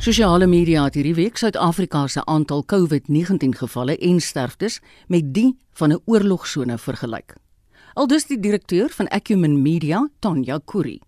[0.00, 4.78] Sosiale media het hierdie week Suid-Afrika se aantal COVID-19 gevalle en sterftes
[5.12, 7.34] met die van 'n oorlogsone vergelyk.
[7.94, 11.00] Aldus die direkteur van Acumen Media, Tanya Kuri.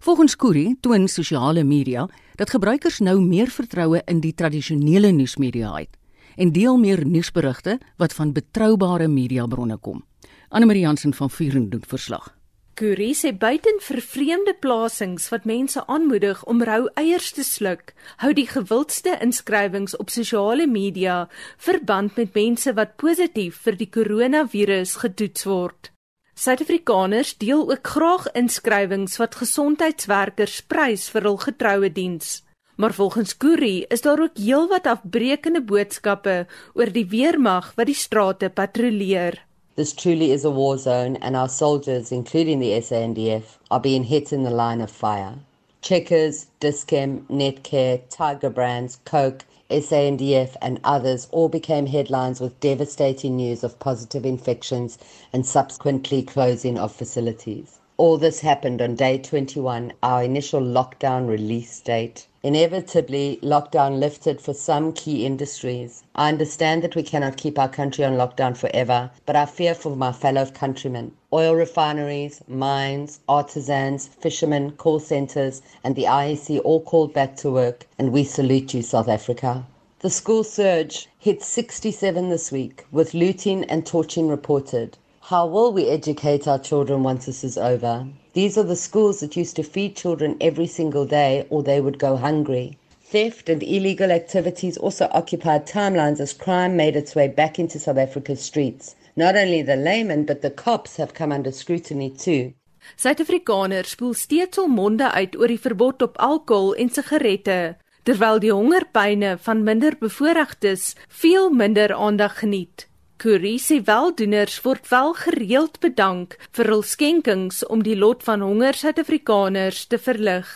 [0.00, 5.98] Volgens Kuri toon sosiale media dat gebruikers nou meer vertroue in die tradisionele nuusmedia het
[6.36, 10.04] en deel meer nuusberigte wat van betroubare mediabronne kom.
[10.48, 12.41] Anne Marie Jansen van Vuren doen verslag.
[12.74, 18.46] Curie sê buiten vervreemde plasings wat mense aanmoedig om rou eiers te sluk, hou die
[18.48, 21.28] gewildste inskrywings op sosiale media
[21.66, 25.92] verband met mense wat positief vir die koronavirus getoets word.
[26.32, 32.40] Suid-Afrikaners deel ook graag inskrywings wat gesondheidswerkers prys vir hul getroue diens.
[32.80, 38.48] Maar volgens Curie is daar ook heelwat afbreekende boodskappe oor die weermag wat die strate
[38.48, 39.42] patrolleer.
[39.74, 44.30] This truly is a war zone, and our soldiers, including the SANDF, are being hit
[44.30, 45.36] in the line of fire.
[45.80, 53.64] Checkers, Discam, Netcare, Tiger Brands, Coke, SANDF, and others all became headlines with devastating news
[53.64, 54.98] of positive infections
[55.32, 57.78] and subsequently closing of facilities.
[57.98, 62.26] All this happened on day 21, our initial lockdown release date.
[62.42, 66.02] Inevitably, lockdown lifted for some key industries.
[66.14, 69.94] I understand that we cannot keep our country on lockdown forever, but I fear for
[69.94, 71.12] my fellow countrymen.
[71.34, 77.86] Oil refineries, mines, artisans, fishermen, call centres, and the IEC all called back to work,
[77.98, 79.66] and we salute you, South Africa.
[80.00, 84.96] The school surge hit 67 this week, with looting and torching reported.
[85.26, 88.08] How will we educate our children once this is over?
[88.32, 92.00] These are the schools that used to feed children every single day or they would
[92.00, 92.76] go hungry.
[93.04, 97.98] Theft and illegal activities also occupied timelines as crime made its way back into South
[97.98, 98.96] Africa's streets.
[99.14, 102.52] Not only the laymen, but the cops have come under scrutiny too.
[102.96, 108.50] Suid-Afrikaners spoel steeds hul monde uit oor die verbod op alkohol en sigarette, terwyl die
[108.50, 112.90] hongerpyne van minder bevoorregtes veel minder aandag geniet.
[113.22, 118.74] Curie sê weldoeners word wel gereeld bedank vir hul skenkings om die lot van honger
[118.80, 120.48] Suid-Afrikaners te verlig.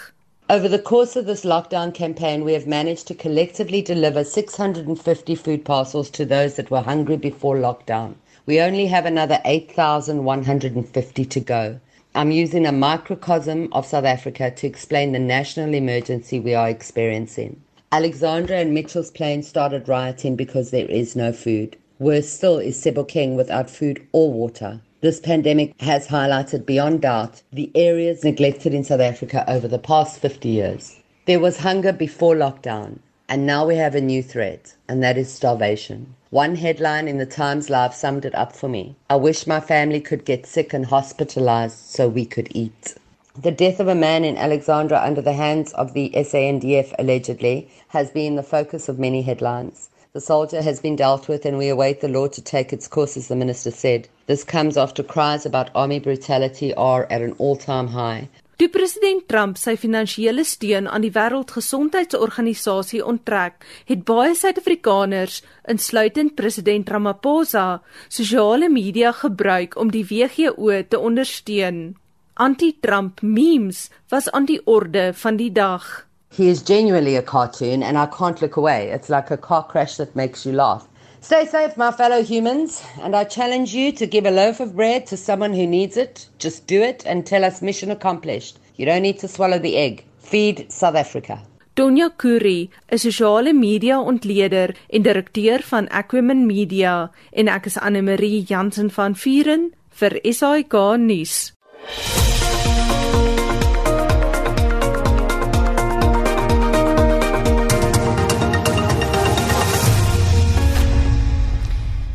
[0.54, 5.64] Over the course of this lockdown campaign, we have managed to collectively deliver 650 food
[5.64, 8.16] parcels to those that were hungry before lockdown.
[8.46, 11.78] We only have another 8,150 to go.
[12.16, 17.60] I'm using a microcosm of South Africa to explain the national emergency we are experiencing.
[17.92, 21.76] Alexandra and Mitchell's Plain started rioting because there is no food.
[21.98, 24.82] Worse still is Sebokeng without food or water.
[25.00, 30.18] This pandemic has highlighted beyond doubt the areas neglected in South Africa over the past
[30.20, 31.00] 50 years.
[31.24, 32.98] There was hunger before lockdown,
[33.30, 36.14] and now we have a new threat, and that is starvation.
[36.28, 38.94] One headline in the Times Live summed it up for me.
[39.08, 42.96] I wish my family could get sick and hospitalized so we could eat.
[43.40, 48.10] The death of a man in Alexandra under the hands of the SANDF allegedly has
[48.10, 49.88] been the focus of many headlines.
[50.16, 53.18] The soldier has been dealt with and we await the law to take its course,
[53.18, 54.08] as the minister said.
[54.24, 58.30] This comes after cries about army brutality are at an all-time high.
[58.56, 66.88] Toe president Trump sy finansiële steun aan die Wêreldgesondheidsorganisasie onttrek, het baie Suid-Afrikaners, insluitend president
[66.88, 71.92] Ramaphosa, sosiale media gebruik om die WGO te ondersteun.
[72.40, 76.05] Anti-Trump memes was aan die orde van die dag.
[76.36, 78.90] He is genuinely a cartoon, and I can't look away.
[78.90, 80.86] It's like a car crash that makes you laugh.
[81.22, 85.06] Stay safe, my fellow humans, and I challenge you to give a loaf of bread
[85.06, 86.28] to someone who needs it.
[86.38, 88.58] Just do it and tell us mission accomplished.
[88.76, 90.04] You don't need to swallow the egg.
[90.18, 91.40] Feed South Africa.
[91.74, 98.02] Tonya Kuri, 'n sosiale media ontleder en direkteur van Acumen Media, en ek is Anne
[98.02, 101.52] Marie Jansen van Vuren vir SAK nuus.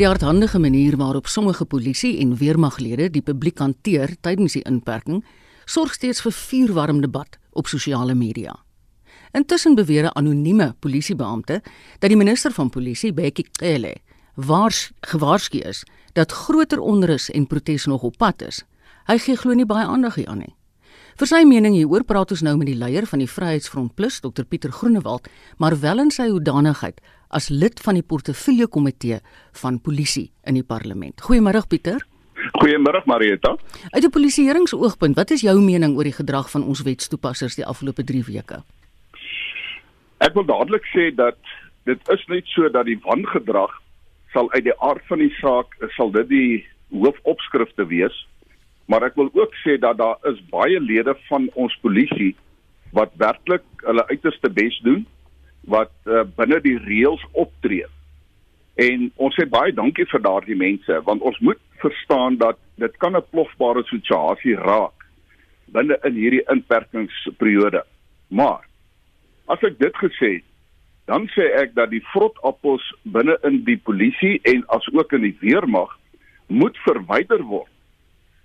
[0.01, 5.19] Die hardhandige manier waarop sommige polisie en weermaglede die publiek hanteer tydens die inperking,
[5.69, 8.55] sorg steeds vir vuurwarm debat op sosiale media.
[9.37, 11.61] Intussen beweer 'n anonieme polisiebeampte
[11.99, 13.95] dat die minister van polisie, Bekkie Cele,
[14.35, 15.83] waars gewaarsku is
[16.13, 18.63] dat groter onrus en protes nog op pad is.
[19.05, 20.55] Hy gee glo nie baie aandag hieraan nie.
[21.15, 24.43] Vir sy mening hieroor praat ons nou met die leier van die Vryheidsfront Plus, Dr
[24.43, 25.27] Pieter Groenewald,
[25.57, 27.01] maar wel in sy hoedanigheid
[27.31, 29.19] as lid van die portefeulje komitee
[29.61, 31.21] van polisie in die parlement.
[31.21, 32.03] Goeiemôre Pieter.
[32.59, 33.55] Goeiemôre Marieta.
[33.91, 38.03] Uit 'n polisieeringsoogpunt, wat is jou mening oor die gedrag van ons wetstoepassers die afgelope
[38.03, 38.63] 3 weke?
[40.19, 41.37] Ek wil dadelik sê dat
[41.85, 43.71] dit is net so dat die wangedrag
[44.33, 48.27] sal uit die aard van die saak sal dit die hoofopskrifte wees.
[48.85, 52.35] Maar ek wil ook sê dat daar is baie lede van ons polisie
[52.91, 55.05] wat werklik hulle uiterste bes doen
[55.67, 57.85] wat uh, binne die reëls optree.
[58.81, 63.15] En ons sê baie dankie vir daardie mense want ons moet verstaan dat dit kan
[63.17, 65.05] 'n plofbare situasie raak
[65.65, 67.83] binne in hierdie inperkingsperiode.
[68.27, 68.67] Maar
[69.47, 70.47] as ek dit gesê het,
[71.05, 75.37] dan sê ek dat die vrotappels binne in die polisie en as ook in die
[75.41, 75.97] weermag
[76.47, 77.71] moet verwyder word.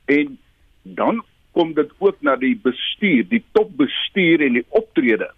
[0.07, 0.39] En
[0.83, 1.23] dan
[1.53, 5.31] kom dit ook na die bestuur, die topbestuur en die optrede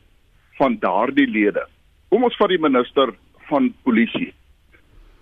[0.58, 1.64] van daardie lede.
[2.12, 3.14] Kom ons vat die minister
[3.48, 4.32] van polisie.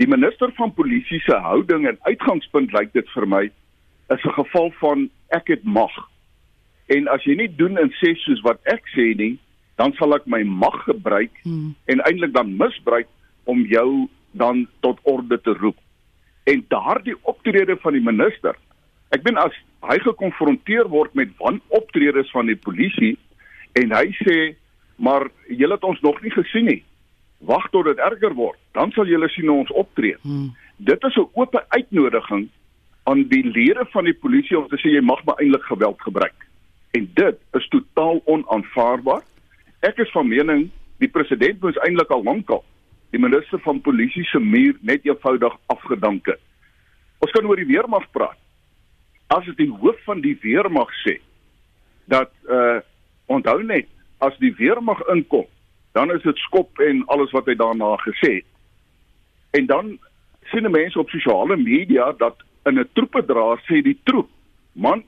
[0.00, 3.44] Die minister van polisie se houding en uitgangspunt lyk dit vir my
[4.14, 5.94] is 'n geval van ek het mag.
[6.88, 9.38] En as jy nie doen en sê soos wat ek sê nie,
[9.76, 11.74] dan sal ek my mag gebruik hmm.
[11.86, 13.08] en eintlik dan misbruik
[13.44, 15.76] om jou dan tot orde te roep.
[16.44, 18.54] En daardie optrede van die minister
[19.14, 19.54] Ek ben as
[19.86, 23.14] hy gekonfronteer word met wanoptredes van die polisie
[23.78, 24.38] en hy sê
[24.96, 26.82] maar julle het ons nog nie gesien nie.
[27.38, 30.16] Wag tot dit erger word, dan sal julle sien ons optree.
[30.22, 30.54] Hmm.
[30.76, 32.48] Dit is 'n oop uitnodiging
[33.04, 36.46] aan die lede van die polisie om te sê jy mag maar eintlik geweld gebruik.
[36.90, 39.22] En dit is totaal onaanvaarbaar.
[39.80, 42.64] Ek is van mening die president moes eintlik al lankal
[43.10, 46.40] die minister van polisie se muur net eenvoudig afgedank het.
[47.18, 48.38] Ons kan oor die weermag praat
[49.34, 51.18] as dit die hoof van die weermag sê
[52.06, 52.78] dat uh
[53.26, 55.46] onthou net as die weermag inkom
[55.96, 58.48] dan is dit skop en alles wat hy daarna gesê het.
[59.56, 59.98] En dan
[60.52, 64.28] sien mense op sosiale media dat in 'n troepe dra sê die troep
[64.72, 65.02] man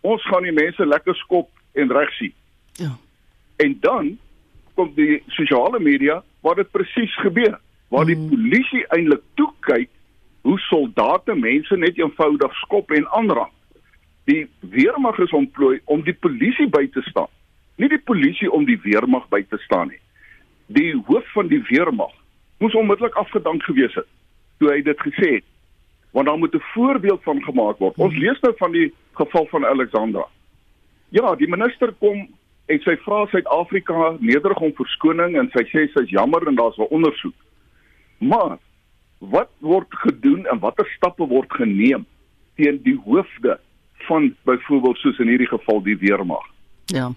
[0.00, 2.34] ons gaan die mense lekker skop en reg sien.
[2.72, 2.98] Ja.
[3.56, 4.18] En dan
[4.74, 8.28] kom die sosiale media waar dit presies gebeur waar die mm.
[8.28, 9.90] polisie eintlik toe kyk
[10.42, 13.52] hoe soldate mense net eenvoudig skop en aanrand
[14.24, 17.30] die weermag is ontplooi om die polisie by te staan.
[17.76, 20.00] Nie die polisie om die weermag by te staan nie.
[20.66, 22.12] Die hoof van die weermag
[22.62, 24.08] moes onmiddellik afgedank gewees het
[24.58, 25.48] toe hy dit gesê het.
[26.12, 27.96] Want daar moet 'n voorbeeld van gemaak word.
[27.96, 30.26] Ons lees nou van die geval van Alexandra.
[31.08, 32.28] Ja, die minister kom
[32.66, 36.90] en sy vra Suid-Afrika nederig om verskoning en sy sê sy's jammer en daar's 'n
[36.90, 37.34] ondersoek.
[38.18, 38.58] Maar
[39.18, 42.06] wat word gedoen en watter stappe word geneem
[42.54, 43.58] teen die hoofde
[43.94, 46.46] van byvoorbeeld soos in hierdie geval die weermag.
[46.86, 47.12] Ja.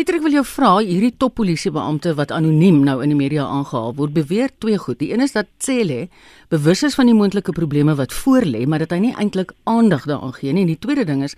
[0.00, 4.14] Pieter, ek wil jou vra, hierdie toppolisiebeampte wat anoniem nou in die media aangehaal word,
[4.16, 4.96] beweer twee goed.
[5.02, 6.06] Die een is dat Cele
[6.48, 10.32] bewus is van die moontlike probleme wat voorlê, maar dat hy nie eintlik aandag daaraan
[10.38, 10.64] gee nie.
[10.64, 11.36] En die tweede ding is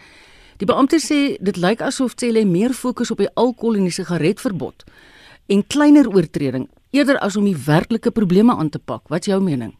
[0.62, 4.86] die beampte sê dit lyk asof Cele meer fokus op die alkohol en die sigaretverbod
[5.50, 9.08] en kleiner oortreding eerder as om die werklike probleme aan te pak.
[9.10, 9.74] Wat is jou mening?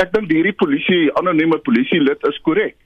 [0.00, 2.80] Ek dink hierdie polisie anonieme polisie lid is korrek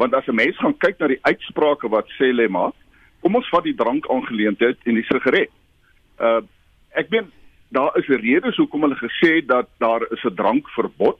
[0.00, 2.72] want as 'n mens gaan kyk na die uitsprake wat sê lê maar
[3.20, 5.50] kom ons vat die drank aangeleentheid en die sigaret.
[6.20, 6.40] Uh
[6.98, 7.30] ek meen
[7.70, 11.18] daar is 'n rede hoekom hulle gesê het dat daar is 'n drankverbod.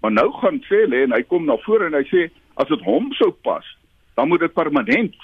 [0.00, 2.80] Maar nou gaan sê lê en hy kom na vore en hy sê as dit
[2.80, 3.64] hom sou pas,
[4.14, 5.14] dan moet dit permanent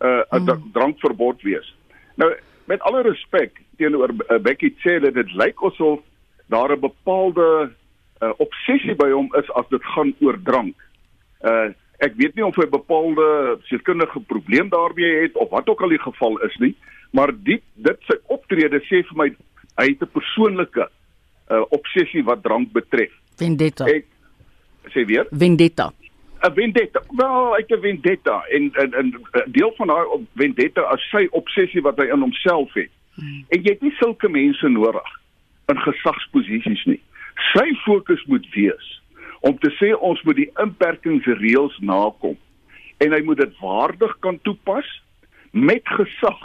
[0.00, 0.70] uh 'n hmm.
[0.72, 1.74] drankverbod wees.
[2.16, 2.34] Nou
[2.64, 6.00] met alle respek teenoor uh, Becky dat dit lyk asof
[6.46, 7.72] daar 'n bepaalde
[8.20, 10.76] uh, obsessie by hom is as dit gaan oor drank.
[11.42, 15.92] Uh Ek weet nie of hy bepaalde sielkundige probleem daarmee het of wat ook al
[15.92, 16.74] die geval is nie,
[17.12, 19.28] maar dit dit sy optrede sê vir my
[19.80, 23.12] hy het 'n persoonlike uh, obsessie wat drank betref.
[23.36, 23.84] Vendetta.
[23.84, 24.06] Ek
[24.94, 25.26] sê weer?
[25.30, 25.92] Vendetta.
[26.40, 27.02] 'n Vendetta.
[27.16, 31.98] Wel, ek 'n vendetta en 'n 'n deel van daai vendetta as sy obsessie wat
[31.98, 32.90] hy in homself het.
[33.14, 33.44] Hmm.
[33.48, 35.20] En jy het nie sulke mense nodig
[35.68, 37.00] in gesagsposisies nie.
[37.52, 38.99] Sy fokus moet wees
[39.40, 42.36] om te sê ons moet die inperkingsreëls nakom
[43.00, 44.88] en hy moet dit waardig kan toepas
[45.50, 46.40] met gesag.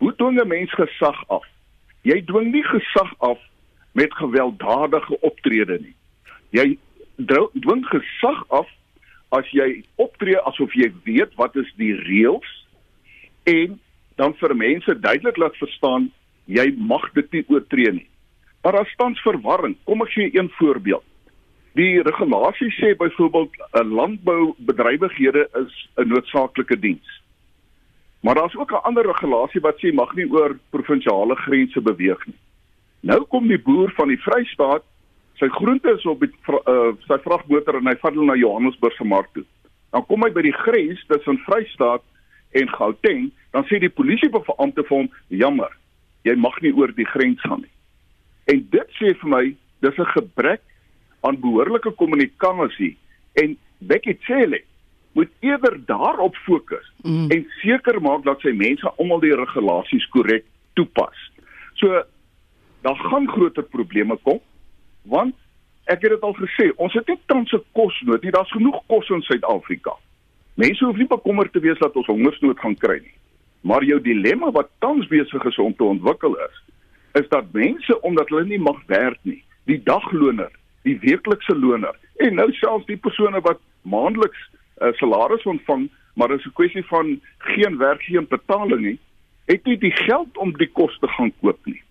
[0.00, 1.44] Hoe dwing 'n mens gesag af?
[2.02, 3.38] Jy dwing nie gesag af
[3.92, 5.94] met gewelddadige optrede nie.
[6.50, 6.78] Jy
[7.54, 8.68] dwing gesag af
[9.28, 12.66] as jy optree asof jy weet wat is die reëls
[13.44, 13.80] en
[14.16, 16.10] dan vir mense duidelik laat verstaan
[16.44, 18.08] jy mag dit nie oortree nie.
[18.62, 19.76] Maar daar staan verwarring.
[19.84, 21.04] Kom ek gee een voorbeeld.
[21.72, 27.22] Die regulasie sê byvoorbeeld 'n landboubedrywighede is 'n noodsaaklike diens.
[28.20, 32.38] Maar daar's ook 'n ander regulasie wat sê mag nie oor provinsiale grense beweeg nie.
[33.00, 34.82] Nou kom die boer van die Vrystaat,
[35.34, 39.04] sy groente is op die uh, sy vragmotor en hy vat hulle na Johannesburg se
[39.04, 39.44] mark toe.
[39.90, 42.02] Dan kom hy by die grens tussen Vrystaat
[42.50, 45.72] en Gauteng, dan sê die polisiebeampte vir hom: "Jammer,
[46.22, 47.74] jy mag nie oor die grens gaan nie."
[48.44, 50.62] En dit sê vir my, dis 'n gebrek
[51.22, 52.96] aan behoorlike kommunikasie
[53.32, 54.62] en Becky Cele
[55.12, 57.30] moet eerder daarop fokus mm.
[57.30, 60.44] en seker maak dat sy mense almal die regulasies korrek
[60.78, 61.18] toepas.
[61.80, 62.02] So
[62.82, 64.40] daar gaan groter probleme kom
[65.02, 65.36] want
[65.90, 68.30] ek het dit al gesê, ons het nie tans 'n kosnood nie.
[68.30, 69.96] Daar's genoeg kos in Suid-Afrika.
[70.54, 73.14] Mense hoef nie bekommerd te wees dat ons hongersnood gaan kry nie.
[73.60, 76.62] Maar jou dilemma wat tans besig is om te ontwikkel is,
[77.12, 80.50] is dat mense omdat hulle nie mag werk nie, die dagloner,
[80.82, 85.90] die weeklikse loner en nou selfs die persone wat maandeliks 'n uh, eh, salaris ontvang,
[86.14, 88.98] maar dit is 'n kwessie van geen werk, geen betaling nie,
[89.44, 91.82] het nie die geld om die kos te gaan koop nie.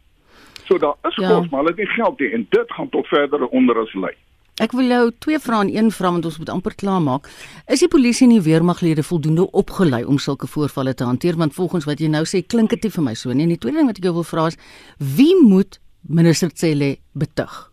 [0.66, 1.28] So daar is ja.
[1.28, 4.14] kos, maar hulle het nie geld nie en dit gaan tot verdere onderus lei.
[4.62, 7.28] Ek wil jou twee vrae in een vra want ons moet amper klaar maak.
[7.68, 11.88] Is die polisie en die weermaglede voldoende opgelei om sulke voorvalle te hanteer want volgens
[11.90, 13.44] wat jy nou sê klink dit vir my so nie.
[13.44, 14.60] En die tweede ding wat ek jou wil vra is
[14.98, 17.71] wie moet minister Cele betug?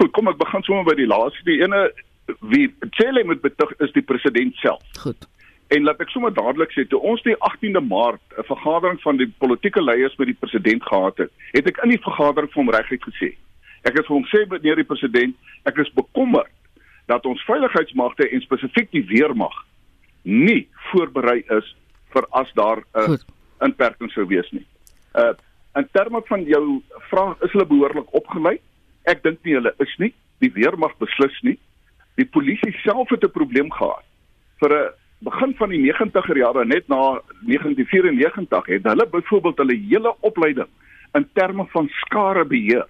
[0.00, 1.42] Goed, kom ek begin sommer by die laaste.
[1.44, 1.90] Die ene
[2.48, 4.80] wie Cele moet betug is die president self.
[5.02, 5.26] Goed.
[5.74, 9.28] En laat ek sommer dadelik sê, toe ons die 18de Maart 'n vergadering van die
[9.44, 13.04] politieke leiers met die president gehad het, het ek in die vergadering vir hom reguit
[13.04, 13.36] gesê:
[13.84, 16.50] Ek het vir hom sê meneer die president, ek is bekommerd
[17.06, 19.54] dat ons veiligheidsmagte en spesifiek die weermag
[20.22, 21.76] nie voorberei is
[22.14, 23.18] vir as daar 'n uh,
[23.60, 24.66] inperking sou wees nie.
[25.14, 25.34] Uh
[25.78, 28.58] in terme van jou vraag is hulle behoorlik opgelei?
[29.04, 30.14] Ek dink nie hulle is nie.
[30.40, 31.58] Die weermag beslis nie.
[32.16, 34.04] Die polisie self het 'n probleem gehad.
[34.60, 40.14] Vir 'n begin van die 90er jare net na 1994 het hulle byvoorbeeld hulle hele
[40.20, 40.68] opleiding
[41.12, 42.86] in terme van skare beheer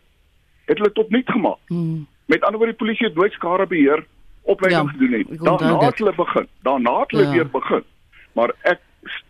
[0.65, 1.59] het hulle tot nul gemaak.
[1.67, 2.07] Hmm.
[2.27, 4.07] Met ander woorde die polisie het nooit skare beheer
[4.43, 5.39] opleiding ja, gedoen nie.
[5.39, 6.47] Daarna het hulle begin.
[6.63, 7.33] Daarna het hulle ja.
[7.33, 7.85] weer begin.
[8.33, 8.81] Maar ek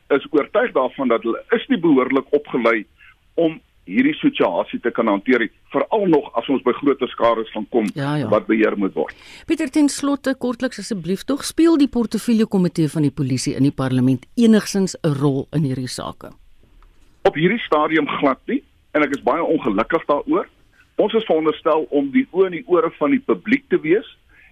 [0.09, 2.85] is oortuig daarvan dat hulle is nie behoorlik opgelei
[3.35, 7.89] om hierdie situasie te kan hanteer veral nog as ons by groter skare gaan kom
[7.95, 8.29] ja, ja.
[8.29, 9.17] wat beheer moet word.
[9.47, 13.75] Pieter ten slotte kortliks asseblief tog speel die portefeulje komitee van die polisie in die
[13.75, 16.31] parlement enigsins 'n rol in hierdie sake.
[17.25, 20.47] Op hierdie stadium glad nie en ek is baie ongelukkig daaroor.
[20.97, 24.07] Ons is veronderstel om die oë en die ore van die publiek te wees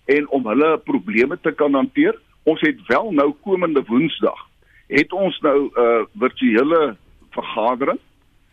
[0.07, 2.15] en om hulle probleme te kan hanteer.
[2.45, 4.49] Ons het wel nou komende Woensdag
[4.89, 6.97] het ons nou 'n uh, virtuele
[7.31, 7.99] vergadering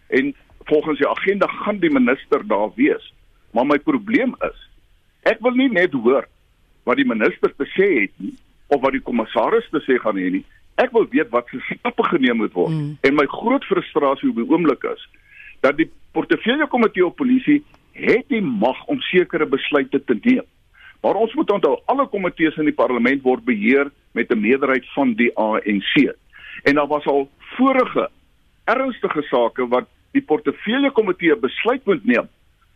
[0.07, 3.13] en volgens die agenda gaan die minister daar wees.
[3.51, 4.57] Maar my probleem is
[5.25, 6.27] ek wil nie net hoor
[6.85, 8.35] wat die minister te sê het nie
[8.73, 10.43] of wat die kommissaris te sê gaan hê nie.
[10.81, 12.73] Ek wil weet wat se stappe geneem moet word.
[12.73, 12.97] Mm.
[13.01, 15.05] En my groot frustrasie op die oomblik is
[15.65, 17.61] dat die portefeulje komitee op polisie
[17.95, 20.43] het die mag om sekere besluite te neem.
[21.01, 25.13] Maar ons moet onthou alle komitees in die parlement word beheer met 'n meerderheid van
[25.13, 26.13] die ANC.
[26.63, 28.09] En daar was al vorige
[28.65, 32.29] ernstige sake wat die portefeulje komitee besluit moet neem,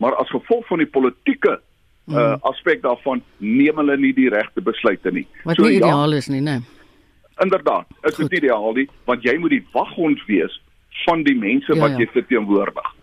[0.04, 2.38] maar as gevolg van die politieke uh, mm.
[2.52, 5.26] aspek daarvan neem hulle nie die regte besluite nie.
[5.46, 6.60] Wat so, nie ja, ideaal ja, is nie, né?
[6.60, 6.78] Nee.
[7.40, 10.58] Inderdaad, is dit ideaal nie, want jy moet die waghond wees
[11.06, 12.04] van die mense ja, wat ja.
[12.04, 12.96] jy verteenwoordig.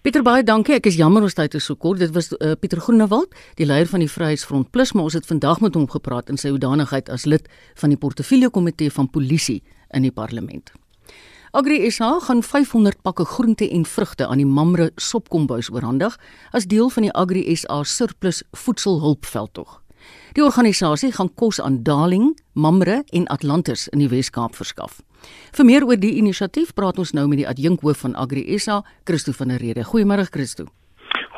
[0.00, 0.78] Pieter baie dankie.
[0.78, 2.00] Ek is jammer ons tyd is so kort.
[2.00, 5.60] Dit was uh, Pieter Groenewald, die leier van die Vryheidsfront Plus, maar ons het vandag
[5.60, 7.50] met hom gepraat in sy hoedanigheid as lid
[7.82, 9.58] van die portefeulje komitee van polisie
[9.92, 10.72] in die parlement.
[11.52, 16.14] Agri SA gaan 500 pakke groente en vrugte aan die Mamre Sopkombuis oorhandig
[16.54, 19.80] as deel van die Agri SA surplus voedselhulpveldtog.
[20.38, 25.00] Die organisasie gaan kos aan Darling, Mamre en Atlantis in die Wes-Kaap verskaf.
[25.50, 29.34] Vir meer oor die inisiatief praat ons nou met die adjunkhoof van Agri SA, Christo
[29.34, 29.82] van der Rede.
[29.82, 30.68] Goeiemôre Christo.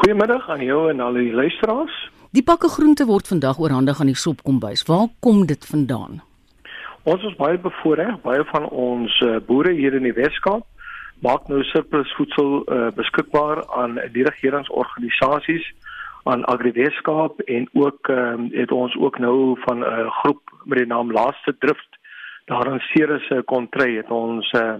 [0.02, 1.96] Goeiemiddag aan jou en al die luisteraars.
[2.36, 4.84] Die pakke groente word vandag oorhandig aan die Sopkombuis.
[4.84, 6.20] Waar kom dit vandaan?
[7.02, 10.62] Ons is baie bevoordeel, baie van ons uh, boere hier in die Wes-Kaap
[11.22, 15.66] maak nou surplus voedsel uh, beskikbaar aan die regeringsorganisasies
[16.30, 20.78] aan Agri Weskaap en ook um, het ons ook nou van 'n uh, groep met
[20.78, 21.98] die naam Laaste Drift
[22.46, 24.74] daar in Ceres se kontry het ons uh,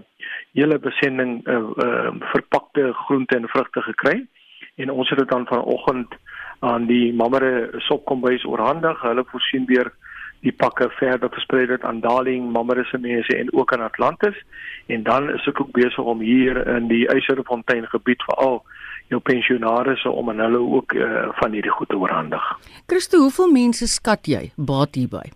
[0.53, 4.27] hele besending uh, uh, verpakte groente en vrugte gekry
[4.77, 6.15] en ons het dit dan vanoggend
[6.59, 9.01] aan die Mamre sopkombuis oorhandig.
[9.01, 9.93] Hulle voorsien weer
[10.43, 14.39] die pakke verder versprei dit aan Darling, Mamre se mense en ook aan Atlantis
[14.87, 18.63] en dan is ek ook besig om hier in die Eiserfontein gebied veral
[19.13, 22.43] jou pensionaars om aan hulle ook uh, van hierdie goed te oorhandig.
[22.87, 25.29] Christo, hoeveel mense skat jy baat hierby?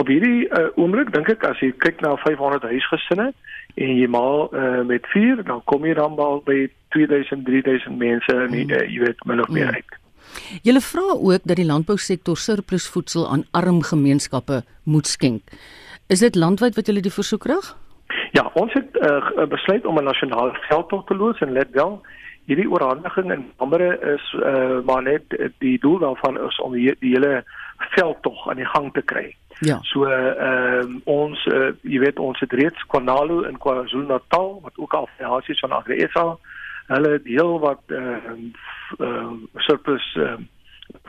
[0.00, 3.30] Op hierdie uh, oomblik dink ek as jy kyk na 500 huisgesinne
[3.76, 6.60] en jy maal uh, met 4 dan kom jy dan by
[6.96, 9.99] 2000 3000 mense en uh, jy weet min of meer uit.
[10.62, 15.42] Julle vra ook dat die landbousektor surplus voedsel aan arm gemeenskappe moet skenk.
[16.08, 17.76] Is dit landwyd wat julle die versoek rig?
[18.32, 22.00] Ja, ons het uh, besluit om 'n nasionale veldtog te loods en let wel,
[22.44, 25.22] hierdie oorhandiging in Ambre is uh, maar net
[25.58, 27.44] die doel daarvan is om die, die hele
[27.94, 29.34] veldtog aan die gang te kry.
[29.60, 29.78] Ja.
[29.82, 34.94] So ehm uh, ons uh, jy weet ons het reeds Kwanalo in KwaZulu-Natal wat ook
[34.94, 36.24] al affiliasies van Agresa
[36.90, 38.16] Hulle deel wat uh,
[38.98, 39.32] uh
[39.66, 40.34] surplus uh,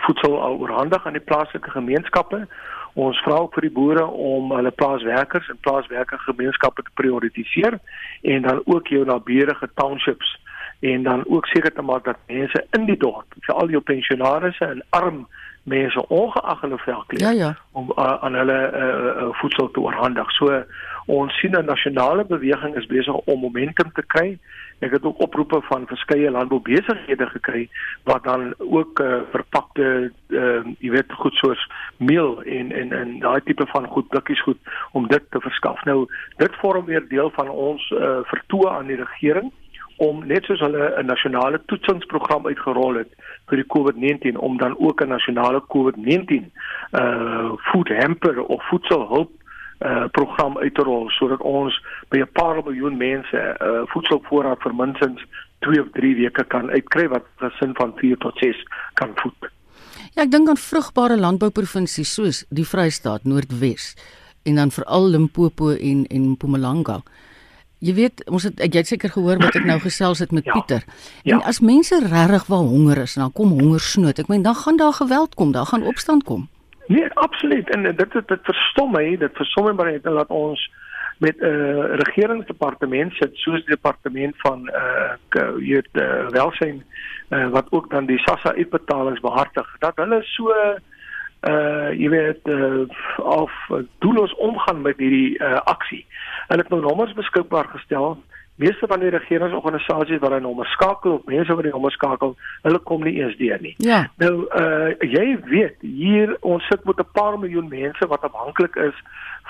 [0.05, 2.45] voedsel al oorhandig aan die plaaslike gemeenskappe.
[2.93, 7.79] Ons vra ook vir die boere om hulle plaaswerkers en plaaswerkergemeenskappe te prioritiseer
[8.21, 10.37] en dan ook jou naburige townships
[10.81, 14.83] en dan ook seker te maak dat mense in die dorp, veral jou pensionaarsse en
[14.89, 15.27] arm
[15.63, 17.51] mense ongeag hulle velkleur ja, ja.
[17.71, 20.31] om uh, aan hulle uh, uh, voedsel te oorhandig.
[20.31, 20.63] So
[21.05, 24.39] ons sien 'n nasionale beweging is besig om momentum te kry.
[24.81, 27.67] Ek het ook oproepe van verskeie landboubesighede gekry
[28.09, 31.61] wat dan ook uh, verpakte uh, jy weet goed soos
[31.97, 34.57] meel en en en daai tipe van goed blikkies goed
[34.91, 35.83] om dit te verskaf.
[35.85, 36.07] Nou
[36.37, 39.51] dit vorm weer deel van ons uh, vertoë aan die regering
[40.01, 43.11] om net soos hulle 'n nasionale toetsingsprogram uitgerol het
[43.49, 46.49] vir die COVID-19 om dan ook 'n nasionale COVID-19
[47.01, 49.31] uh food hamper of voedselhulp
[49.85, 51.73] uh program uit te rol sodat ons
[52.09, 55.21] by 'n paar miljoen mense uh voedselvoorraad vir minstens
[55.59, 59.51] 2 of 3 weke kan uitkry wat 'n sin van 4 tot 6 kan voed.
[60.15, 63.95] Ja, ek dink aan vrugbare landbouprovinsies soos die Vrystaat, Noordwes
[64.43, 67.01] en dan veral Limpopo en en Mpumalanga.
[67.81, 70.53] Jy weet, ons het jy het seker gehoor wat ek nou gesels het met ja.
[70.53, 70.83] Pieter.
[71.23, 71.43] En ja.
[71.49, 74.19] as mense regtig wel honger is, dan kom hongersnood.
[74.19, 76.49] Ek meen dan gaan daar geweld kom, daar gaan opstand kom.
[76.91, 77.69] Nee, absoluut.
[77.69, 80.71] En dit dit, dit verstom my, dit verstom my maar net dat ons
[81.17, 85.11] met 'n uh, regeringsdepartement sit soos die departement van uh
[85.67, 86.83] jy weet uh, welsyn
[87.29, 89.75] uh, wat ook dan die SASSA uitbetalings behartig.
[89.79, 92.83] Dat hulle so uh jy weet uh,
[93.17, 93.51] of
[93.99, 96.05] doelloos omgaan met hierdie uh aksie.
[96.47, 98.17] Hulle het nou nommers beskikbaar gestel.
[98.61, 102.79] Meeste van die regeringsorganisasies wat hulle nommers skakel of mense wat die nommers skakel, hulle
[102.89, 103.73] kom nie eens deur nie.
[103.81, 104.03] Ja.
[104.21, 108.97] Nou uh jy weet hier ons sit met 'n paar miljoen mense wat afhanklik is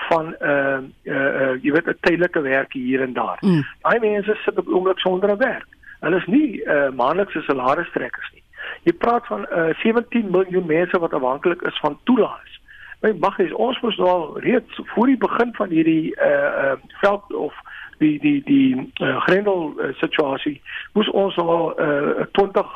[0.08, 3.38] van uh uh, uh jy weet 'n tydelike werk hier en daar.
[3.40, 3.66] Mm.
[3.82, 5.68] Daai mense sit op oomblik sonder 'n werk.
[6.00, 8.42] Hulle is nie uh maandelikse salarisstrekkers nie.
[8.82, 12.60] Jy praat van uh, eh, 17 miljoen mense wat afhanklik is van toelaas.
[13.02, 16.74] My mag is ons moes nou al reeds voor die begin van hierdie uh uh
[17.00, 17.54] veld of
[18.02, 20.58] die die die uh, grendel uh, situasie
[20.96, 22.74] moes ons al uh 20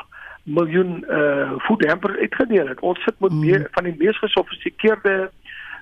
[0.59, 2.81] miljoen uh voedhampers uitgedeel het.
[2.81, 3.41] Ons sit met mm.
[3.43, 5.17] meer van die mees gesofistikeerde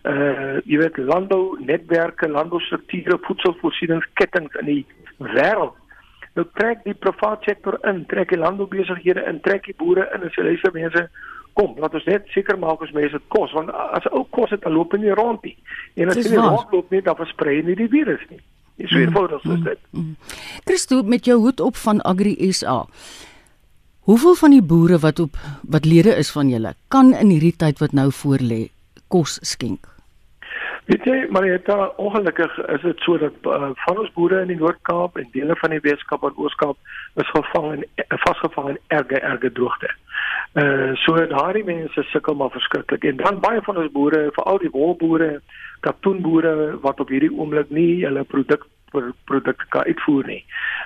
[0.08, 4.82] uh jy weet landbou netwerke, landboustrukture, voedselvoorsieningskettinge in die
[5.18, 5.76] wêreld
[6.34, 10.32] Nou trek die private sektor in, trek die landboubesighede in, trek die boere in en
[10.34, 11.04] sê luister mense,
[11.54, 14.74] kom, laat ons net seker maak ons mense kos want as ou kos het dan
[14.74, 15.54] loop nie rond nie.
[15.94, 18.42] En as jy loop nie dan versprei nie die virus nie.
[18.76, 19.78] Dis so eenvoudig soos dit.
[19.90, 20.16] Mm, mm.
[20.64, 22.84] Christo met jou hoed op van Agri SA.
[24.04, 27.78] Hoeveel van die boere wat op wat lede is van julle kan in hierdie tyd
[27.80, 28.66] wat nou voor lê
[29.08, 29.94] kos skenk?
[30.84, 35.16] Weet jy, Marieta, ongelukkig is dit so dat uh, van ons boere in die Noord-Kaap
[35.16, 36.76] en dele van die Weskaap en Oos-Kaap
[37.22, 39.88] is gevang in uh, vasgevang in erge erge droogte.
[40.54, 44.70] Uh so daardie mense sukkel maar verskriklik en dan baie van ons boere, veral die
[44.70, 45.40] wolboere,
[45.82, 48.66] katoenboere wat op hierdie oomblik nie hulle produk
[49.26, 50.44] produkte kan uitvoer nie.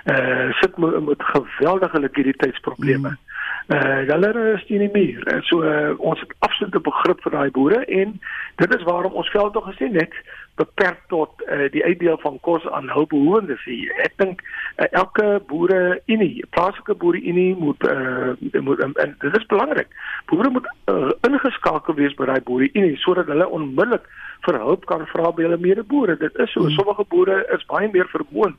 [0.08, 3.08] Uh sit met, met geweldige likwiditeitsprobleme.
[3.08, 3.26] Mm
[3.68, 5.26] uh hulle is nie meer.
[5.26, 8.14] En so uh, ons het absolute begrip vir daai boere en
[8.56, 10.14] dit is waarom ons veld tog gesê net
[10.58, 13.92] beperk tot uh, die uitdeel van kos aan hulpbehoewendes hier.
[14.04, 18.34] Ek dink uh, elke boere unie, plaaslike boere unie moet uh,
[18.66, 19.92] moet en, en dit is belangrik.
[20.30, 24.06] Boere moet uh, ingeskakel wees by daai boere unie sodat hulle onmiddellik
[24.46, 26.18] vir hulp kan vra by hulle medeboere.
[26.20, 26.76] Dit is so, hmm.
[26.78, 28.58] sommige boere is baie meer vermoond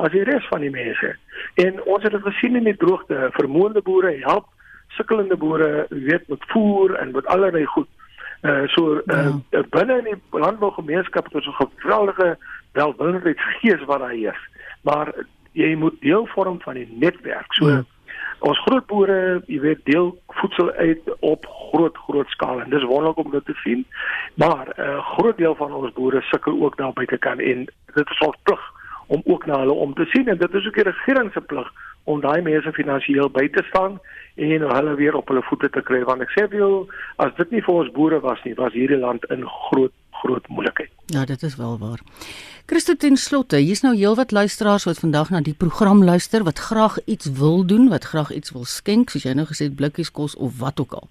[0.00, 1.12] as die res van die mense.
[1.60, 4.48] En ons het dit gesien in die droogte, vermoënde boere help
[4.96, 7.88] sukkelende boere, weet met voer en met allerlei goed.
[8.42, 9.62] Uh so uh, ja.
[9.70, 12.38] binne in die landbougemeenskap het ons 'n geweldige
[12.72, 14.48] welwillendheidsgees wat daar heers.
[14.80, 15.12] Maar
[15.52, 17.52] jy moet deel vorm van die netwerk.
[17.52, 17.84] So ja.
[18.38, 23.16] ons groot boere, jy weet, deel voedsel uit op groot groot skaal en dis wonderlik
[23.16, 23.86] om dit te sien.
[24.34, 28.10] Maar 'n uh, groot deel van ons boere sukkel ook daar buite kan en dit
[28.10, 28.79] is ons plig
[29.10, 31.70] om ook na hulle om te sien en dit is ook die regering se plig
[32.04, 33.98] om daai mense finansiëel by te staan
[34.36, 36.74] en hulle weer op hulle voete te kry want ek sê vir jou
[37.24, 40.90] as dit nie vir ons boere was nie was hierdie land in groot groot moeilikheid.
[41.14, 42.00] Ja, dit is wel waar.
[42.68, 46.98] Christo ten slotte, hier's nou heelwat luisteraars wat vandag na die program luister wat graag
[47.04, 50.36] iets wil doen, wat graag iets wil skenk, soos jy nou gesê het blikkies kos
[50.36, 51.08] of wat ook al.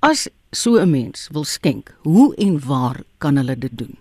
[0.00, 3.98] As so 'n mens wil skenk, hoe en waar kan hulle dit doen?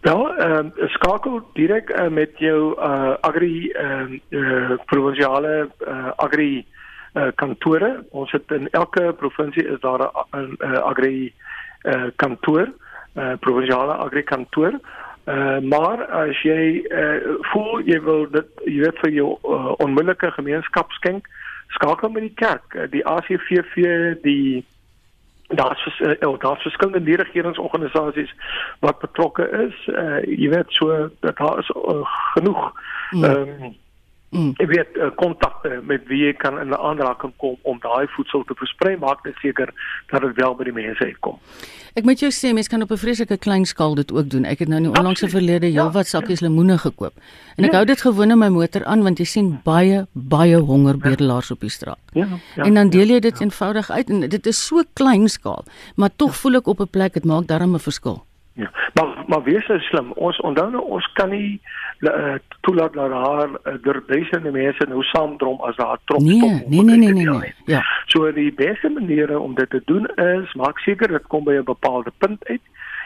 [0.00, 6.10] Wel, ehm uh, skakel direk uh, met jou uh, agri ehm uh, uh, provinsiale uh,
[6.16, 6.66] agri
[7.14, 8.04] uh, kantore.
[8.10, 10.00] Ons het in elke provinsie is daar
[10.32, 11.32] 'n uh, agri
[11.82, 12.72] uh, kantoor,
[13.14, 14.72] uh, provinsiale agri kantoor.
[15.24, 20.30] Uh, maar as jy uh, voel jy wil dit jy weet vir jou uh, onmiddellike
[20.30, 21.28] gemeenskap skenk,
[21.68, 23.76] skakel met die kerk, uh, die ACVV,
[24.22, 24.64] die
[25.50, 28.34] daar's uh, oh, daar's verskillende regeringsorganisasies
[28.78, 29.86] wat betrokke is.
[29.94, 32.72] Uh, jy weet so dat daar is uh, genoeg
[33.10, 33.24] mm.
[33.24, 33.76] um,
[34.30, 34.52] Mm.
[34.62, 38.54] Ek weet uh, kontakte met wie jy kan in aanraking kom om daai voedsel te
[38.54, 39.72] versprei, maak net seker
[40.12, 41.40] dat dit wel by die mense uitkom.
[41.98, 44.44] Ek moet jou sê mense kan op 'n vreeslike klein skaal dit ook doen.
[44.46, 46.46] Ek het nou in die onlangse verlede heelwat ja, sakkies ja.
[46.46, 47.12] lemoene gekoop.
[47.56, 47.76] En ek ja.
[47.82, 51.60] hou dit gewoon in my motor aan want jy sien baie baie honger bedelaars op
[51.60, 51.98] die straat.
[52.12, 52.64] Ja, ja.
[52.64, 53.44] En dan deel jy dit ja.
[53.44, 55.64] eenvoudig uit en dit is so klein skaal,
[55.96, 56.36] maar tog ja.
[56.36, 58.22] voel ek op 'n plek dit maak darm 'n verskil.
[58.60, 58.70] Ja.
[58.94, 60.12] Maar maar wees so slim.
[60.12, 61.60] Ons onthou nou ons kan nie
[62.00, 66.68] uh, toelaat dat daar uh, der duisende mense nou saamdrom as daar trop nee, stop.
[66.68, 67.54] Nee, nee, nee, nee, nee.
[67.64, 67.80] Ja.
[68.06, 71.64] So die beste maniere om dit te doen is maak seker dit kom by 'n
[71.64, 72.60] bepaalde punt uit.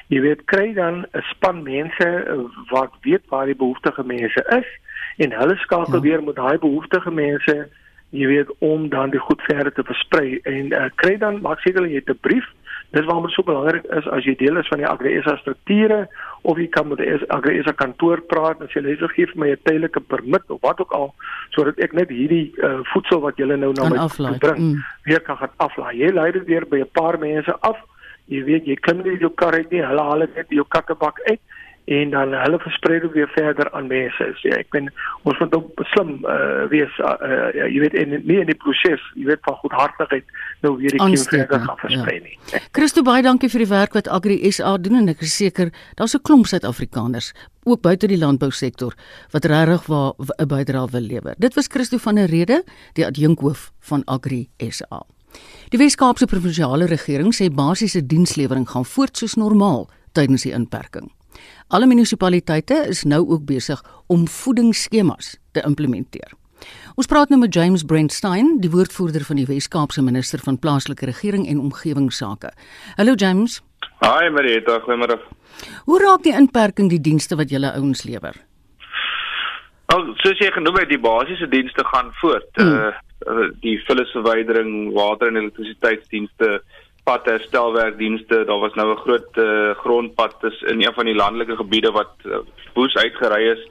[0.09, 2.39] Jy weet kry dan 'n span mense uh,
[2.71, 4.69] wat weet waar die behoeftige mense is
[5.17, 6.01] en hulle skakel ja.
[6.01, 7.69] weer met daai behoeftige mense
[8.11, 11.87] jy weet om dan die goed verder te versprei en uh, kry dan maak seker
[11.87, 12.47] jy het 'n brief
[12.95, 16.05] Dis waarom dit so belangrik is as jy deel is van die AgriSA strukture
[16.43, 19.63] of jy kan met die AgriSA kantoor praat en sê hulle gee vir my 'n
[19.65, 21.15] tydelike permit of wat ook al
[21.57, 24.85] sodat ek net hierdie uh, voedsel wat julle nou na my bring mm.
[25.05, 25.97] weer kan gaan aflaai.
[25.99, 27.79] Jy lei dit weer by 'n paar mense af.
[28.27, 29.83] Jy weet jy kan nie jou kar uit nie.
[29.83, 31.41] Hulle haal dit uit jou kattebak uit
[31.85, 34.29] en dan hulle versprei dit weer verder aan mense.
[34.41, 34.89] So ja, ek ben
[35.23, 39.03] ons moet ook slim uh, wees uh, uh, jy weet in nie in die proses,
[39.19, 40.25] jy weet van goedhartigheid
[40.65, 42.25] nou weer die kind verder gaan versprei ja.
[42.29, 42.63] nie.
[42.73, 46.17] Christo baie dankie vir die werk wat Agri SA doen en ek is seker daar's
[46.17, 48.95] 'n klomp Suid-Afrikaners ook buite die landbousektor
[49.33, 51.35] wat regtig 'n bydrae wil lewer.
[51.39, 55.05] Dit was Christo van der Rede, die adjunkhoof van Agri SA.
[55.69, 61.11] Die Wes-Kaapse provinsiale regering sê basiese dienslewering gaan voort soos normaal tydens die inperking.
[61.69, 66.33] Alle munisipaliteite is nou ook besig om voedingsskemas te implementeer.
[66.95, 71.49] Ons praat nou met James Brentstein, die woordvoerder van die Wes-Kaapse minister van plaaslike regering
[71.51, 72.53] en omgewingsake.
[72.97, 73.61] Hallo James.
[74.05, 75.19] Haai Marita, goeiemôre.
[75.85, 78.37] Hoe raak die inperking die dienste wat julle ouens lewer?
[79.93, 82.51] Al soos jy genoem het, die basiese dienste gaan voort.
[82.61, 82.79] Hmm.
[82.79, 82.93] Uh
[83.65, 86.59] die vullisverwydering, water en elektrisiteitsdienste
[87.05, 88.45] padherstelwerkdienste.
[88.45, 92.13] Daar was nou 'n groot uh, grondpad is in een van die landelike gebiede wat
[92.25, 92.39] uh,
[92.75, 93.63] boes uitgery is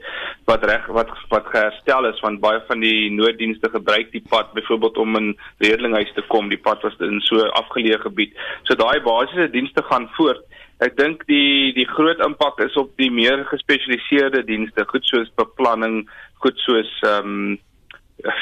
[0.45, 4.97] wat reg wat wat geherstel is want baie van die nooddienste gebruik die pad byvoorbeeld
[4.97, 6.49] om in redelinghuis te kom.
[6.49, 8.33] Die pad was in so afgeleë gebied.
[8.63, 10.43] So daai basiese dienste gaan voort.
[10.83, 16.09] Ek dink die die groot impak is op die meer gespesialiseerde dienste, goed soos beplanning,
[16.43, 17.59] goed soos ehm um,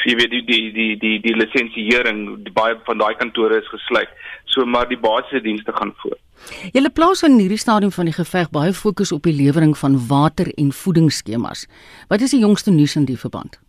[0.06, 4.10] jy weet die die die die die lisensiering baie van daai kantore is gesluit.
[4.46, 6.20] So maar die basiese dienste gaan voort.
[6.74, 10.50] Julle plaas in hierdie stadium van die geveg baie fokus op die lewering van water
[10.58, 11.68] en voedingsskemas.
[12.10, 13.60] Wat is die jongste nuus in die verband?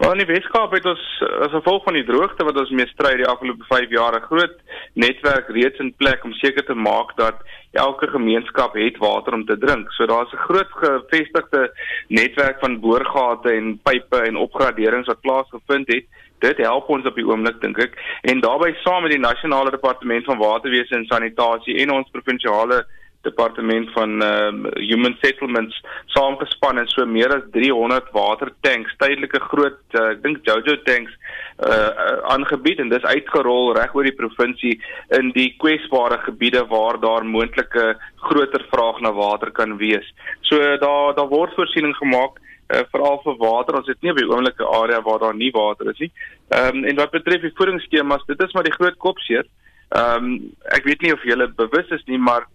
[0.00, 1.00] Maar in die Weskaap het ons
[1.44, 4.54] as gevolg van die droogte wat ons mee stry die afgelope 5 jaar 'n groot
[4.94, 7.36] netwerk reeds in plek om seker te maak dat
[7.72, 9.92] elke gemeenskap het water om te drink.
[9.92, 11.72] So daar's 'n groot gevestigde
[12.08, 16.06] netwerk van boorgate en pipe en opgraderings wat plaasgevind het.
[16.38, 20.24] Dit help ons op die oomblik dink ek en daarbey saam met die nasionale departement
[20.24, 22.86] van waterwese en sanitasie en ons provinsiale
[23.22, 25.76] departement van um, human settlements
[26.14, 31.16] saamgespan en so meer as 300 watertanks, tydelike groot uh, ek dink Jojo tanks
[31.60, 31.88] uh
[32.32, 34.78] aangebied en dis uitgerol reg oor die provinsie
[35.18, 37.90] in die kwesbare gebiede waar daar moontlike
[38.24, 40.06] groter vraag na water kan wees.
[40.48, 43.80] So daar daar word voorsiening gemaak uh, veral vir water.
[43.80, 46.12] Ons het nie op die oomblike area waar daar nie water is nie.
[46.48, 49.46] Ehm um, en wat betref die voedingsskemas, dit is maar die groot kopseer.
[49.90, 50.32] Ehm um,
[50.76, 52.48] ek weet nie of julle bewus is nie, maar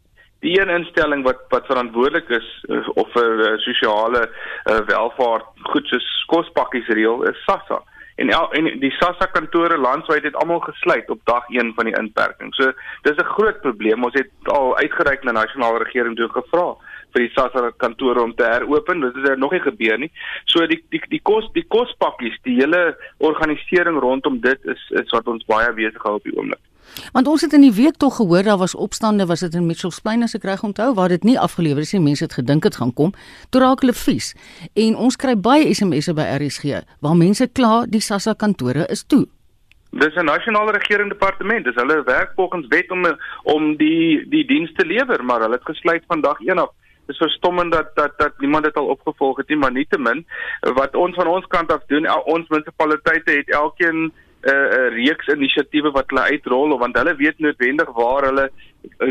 [0.45, 5.91] die een instelling wat wat verantwoordelik is uh, of vir uh, sosiale uh, welvaart goed
[5.91, 7.81] soos kospakkies reël is SASSA
[8.15, 11.95] en el, en die SASSA kantore landwyd het almal gesluit op dag 1 van die
[11.99, 12.53] inperking.
[12.55, 12.71] So
[13.03, 14.03] dis 'n groot probleem.
[14.03, 16.75] Ons het al uitgereik na nasionale regering toe gevra
[17.15, 19.01] vir die SASSA kantore om te heropen.
[19.07, 20.11] Dit het nog nie gebeur nie.
[20.51, 25.27] So die die die kos die kospakkies, die hele organisering rondom dit is is wat
[25.31, 26.61] ons baie besig hou op die oomblik.
[27.15, 29.99] Want ons het in die week tog gehoor daar was opstande, was dit in Mitchells
[29.99, 32.01] Plain as ek reg onthou, waar dit nie afgelewer is nie.
[32.01, 33.13] Mense het gedink dit gaan kom.
[33.49, 34.33] Toe raak hulle vies.
[34.73, 39.25] En ons kry baie SMS'e by RSG waar mense kla die SASSA kantore is toe.
[39.95, 41.63] Dis 'n nasionale regering departement.
[41.65, 43.05] Dis hulle werk volgens wet om
[43.43, 46.71] om die die dienste lewer, maar hulle het gesluit vandag 1 af.
[47.05, 50.25] Dis verstommend dat dat dat niemand dit al opgevolg het nie, maar nietemin
[50.73, 54.11] wat ons van ons kant af doen, ons munisipaliteite het elkeen
[54.45, 58.51] 'n uh, reeks inisiatiewe wat hulle uitrol want hulle weet noodwendig waar hulle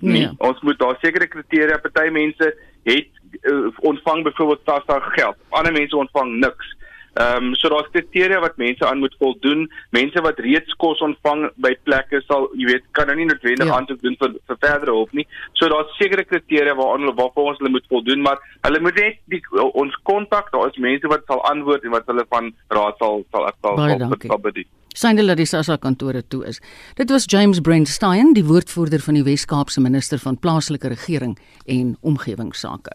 [0.00, 0.24] nie.
[0.24, 0.30] Nee.
[0.38, 3.08] Ons moet daar sekere kriteria, party mense het
[3.42, 5.36] uh, ontvang byvoorbeeld TASA geld.
[5.48, 6.76] Ander mense ontvang niks.
[7.14, 9.68] Ehm um, so daar's kriteria wat mense aan moet voldoen.
[9.90, 13.76] Mense wat reeds kos ontvang by plekke sal, jy weet, kan nou nie noodwendig ja.
[13.78, 15.26] aansoek doen vir vir verdere hulp nie.
[15.54, 19.20] So daar's sekere kriteria waaraan hulle waarvoor ons hulle moet voldoen, maar hulle moet net
[19.30, 20.50] die, ons kontak.
[20.50, 24.42] Daar is mense wat sal antwoord en wat hulle van raad sal sal sal sal
[24.42, 24.70] bedien.
[24.94, 26.60] Sien hulle dis as kantore toe is.
[26.98, 32.94] Dit was James Brandstein, die woordvoerder van die Wes-Kaapse minister van plaaslike regering en omgewingsake.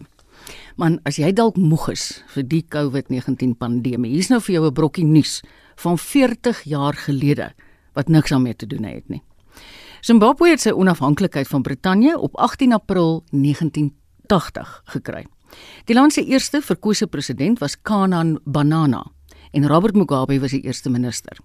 [0.77, 4.73] Man, as jy dalk moeg is vir die COVID-19 pandemie, hier's nou vir jou 'n
[4.73, 5.41] brokkie nuus
[5.75, 7.53] van 40 jaar gelede
[7.93, 9.21] wat niks daarmee te doen het nie.
[10.01, 15.25] Zimbabwe het sy onafhanklikheid van Brittanje op 18 April 1980 gekry.
[15.85, 19.03] Die land se eerste verkose president was Kanan Banana
[19.51, 21.38] en Robert Mugabe was die eerste minister.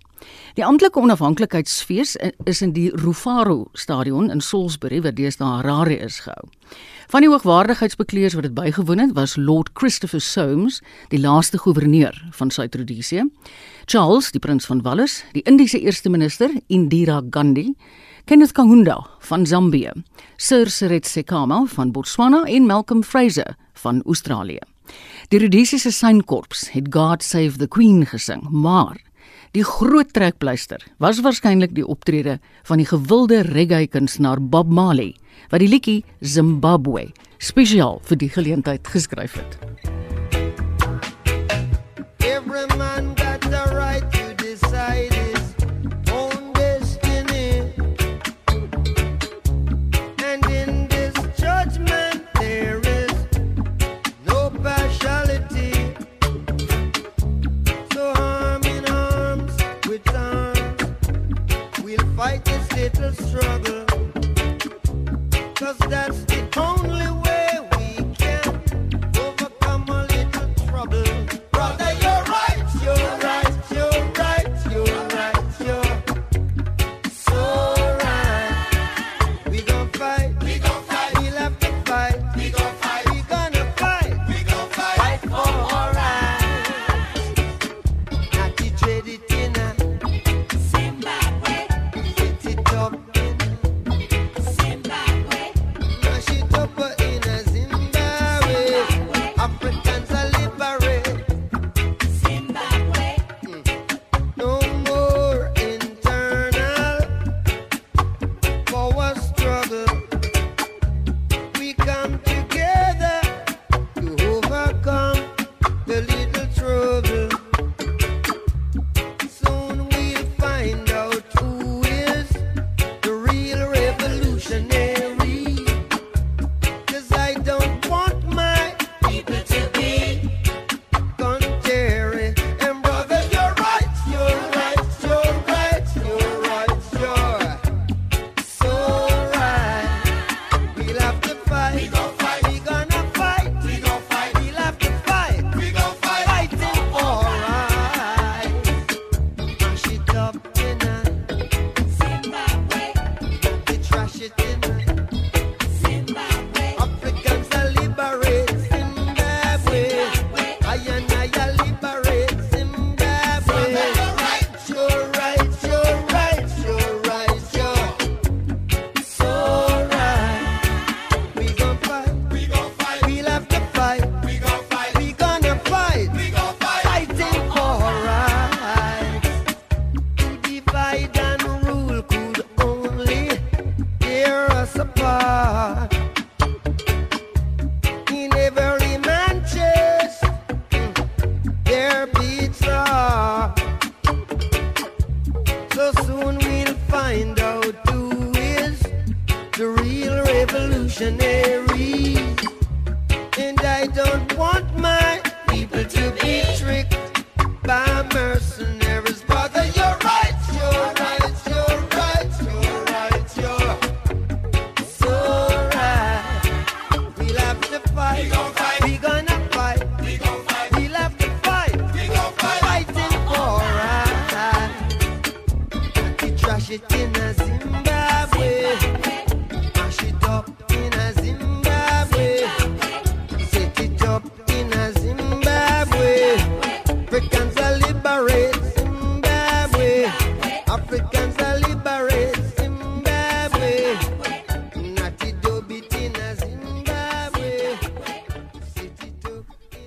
[0.54, 6.50] Die amptelike onafhanklikheidsfees is in die Rufaro Stadion in Salisbury wat deesdae Harare is gehou.
[7.14, 10.80] Van die hoogwaardigheidsbekleers wat dit bygewoon het, was Lord Christopher Soames,
[11.12, 13.22] die laaste goewerneur van Suid-Rodesië,
[13.86, 17.68] Charles, die prins van Wallis, die Indiese eerste minister Indira Gandhi,
[18.26, 18.98] Kenneth Kaunda
[19.28, 19.92] van Zambië,
[20.36, 24.66] Sir Seretse Sekama van Botswana en Malcolm Fraser van Australië.
[25.30, 28.98] Die Rhodesiese synkorps het God Save the Queen gesing, maar
[29.54, 35.14] die groot trekpleister was waarskynlik die optrede van die gewilde reggae kunstenaar Bob Marley
[35.50, 39.93] wat die liedjie Zimbabwe spesiaal vir die geleentheid geskryf het.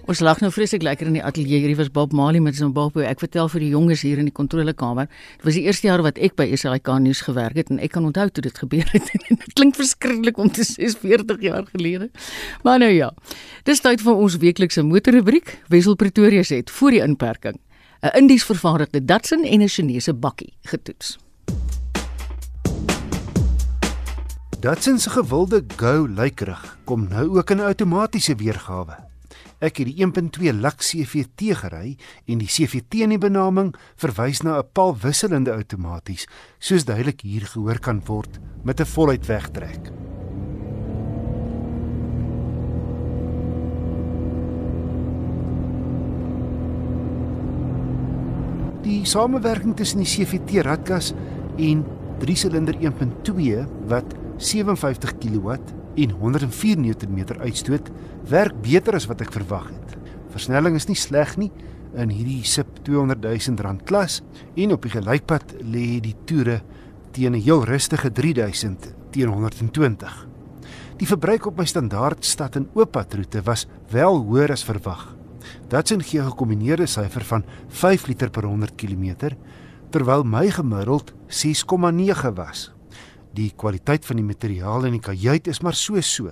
[0.08, 1.58] Ons lag nou vreeslik lekker in die ateljee.
[1.60, 3.04] Hierdie was Bob Marley met Zimbabwe.
[3.04, 5.10] Ek vertel vir die jonges hier in die kontrolekamer.
[5.36, 8.06] Dit was die eerste jaar wat ek by SAK nuus gewerk het en ek kan
[8.08, 9.10] onthou toe dit gebeur het.
[9.28, 12.08] dit klink verskriklik om te sê 40 jaar gelede.
[12.64, 13.10] Maar nou ja.
[13.68, 15.58] Dis tyd vir ons weeklikse motorrubriek.
[15.68, 17.60] Wessel Pretoria sê het voor die inperking
[18.00, 21.18] 'n Indies vervaardigde Datsun en 'n Chinese bakkie getoets.
[24.62, 29.07] Datsun se gewilde Go lykerig kom nou ook in 'n outomatiese weergawe.
[29.58, 31.96] Ek het die 1.2 Lux CVT gery
[32.30, 36.28] en die CVT in die benaming verwys na 'n paal wisselende outomaties,
[36.60, 39.90] soos duidelik hier gehoor kan word met 'n voluit wegtrek.
[48.84, 51.14] Die samewerking tussen die CVT radkas
[51.58, 51.84] en
[52.20, 54.06] 3-silinder 1.2 wat
[54.38, 55.58] 57 kW
[55.98, 57.90] en 104 Nm uitstoot,
[58.30, 59.98] werk beter as wat ek verwag het.
[60.34, 61.52] Versnelling is nie sleg nie
[61.98, 64.22] in hierdie sub 200 000 rand klas
[64.56, 66.62] en op die gelykpad lê die toere
[67.12, 70.28] teen 'n heel rustige 3000 teen 120.
[70.98, 75.16] Die verbruik op my standaard stad en ooppad roete was wel hoër as verwag.
[75.70, 79.36] Dit sien gee 'n gekombineerde syfer van 5 liter per 100 km
[79.90, 82.77] terwyl my gemiddeld 6,9 was.
[83.38, 86.32] Die kwaliteit van die materiaal in die kajuit is maar so so.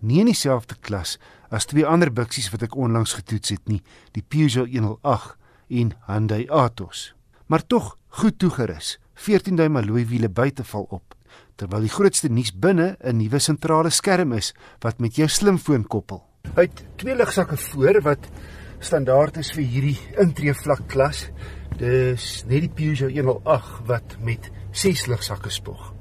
[0.00, 1.16] Nie in dieselfde klas
[1.50, 3.80] as twee ander buksies wat ek onlangs getoets het nie,
[4.14, 5.34] die Peugeot 108
[5.80, 7.10] en Hyundai Atos.
[7.50, 8.98] Maar tog goed toegerus.
[9.18, 11.18] 14 duim alloy wiele buite val op.
[11.58, 16.22] Terwyl die grootste nuus binne 'n nuwe sentrale skerm is wat met jou slimfoon koppel.
[16.54, 18.30] Hy het twee ligsakke voor wat
[18.78, 21.28] standaard is vir hierdie intree vlak klas.
[21.76, 25.99] Dis net die Peugeot 108 wat met 6 ligsakke spog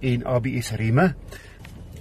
[0.00, 1.14] en ABS remme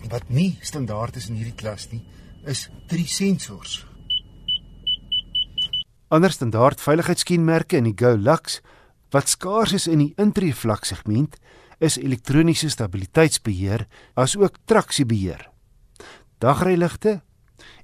[0.07, 2.03] wat nie standaard is in hierdie klas nie,
[2.47, 3.81] is 3 sensors.
[6.07, 8.61] Ander standaard veiligheidskenmerke in die Go Lux
[9.11, 11.35] wat skaars is in die intree vlak segment
[11.83, 15.49] is elektroniese stabiliteitsbeheer asook traksiebeheer.
[16.39, 17.21] Dagryligte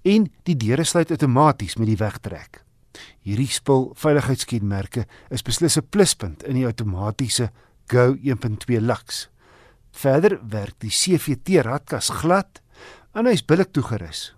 [0.07, 2.61] en die deure sluit outomaties met die wegtrek.
[3.25, 7.51] Hierdie spul veiligheidskenmerke is beslis 'n pluspunt in die outomatiese
[7.87, 9.27] Go 1.2 Lux.
[9.93, 12.61] Verder werk die CVT radkas glad
[13.13, 14.33] en hy's billik toegerus.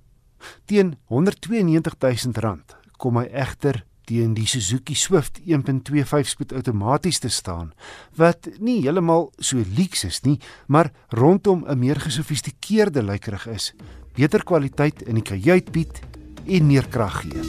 [0.68, 7.72] Teen R192000 kom hy egter teen die Suzuki Swift 1.25 spoed outomaties te staan
[8.20, 10.38] wat nie heeltemal so luks is nie,
[10.68, 13.74] maar rondom 'n meer gesofistikeerde lykerig is,
[14.14, 16.02] beter kwaliteit in die kajuit bied
[16.46, 17.42] en meer krag gee.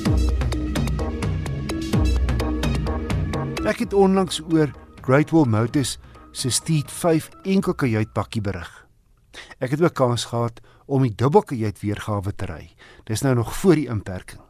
[3.67, 4.71] Ek het onlangs oor
[5.03, 5.99] Great Wall Motors
[6.37, 8.69] se Steed 5 enkel kajuitpakkie berig.
[9.57, 12.65] Ek het ook kans gehad om die dubbelkajuit weergawe te ry.
[13.09, 14.43] Dis nou nog voor die inperking.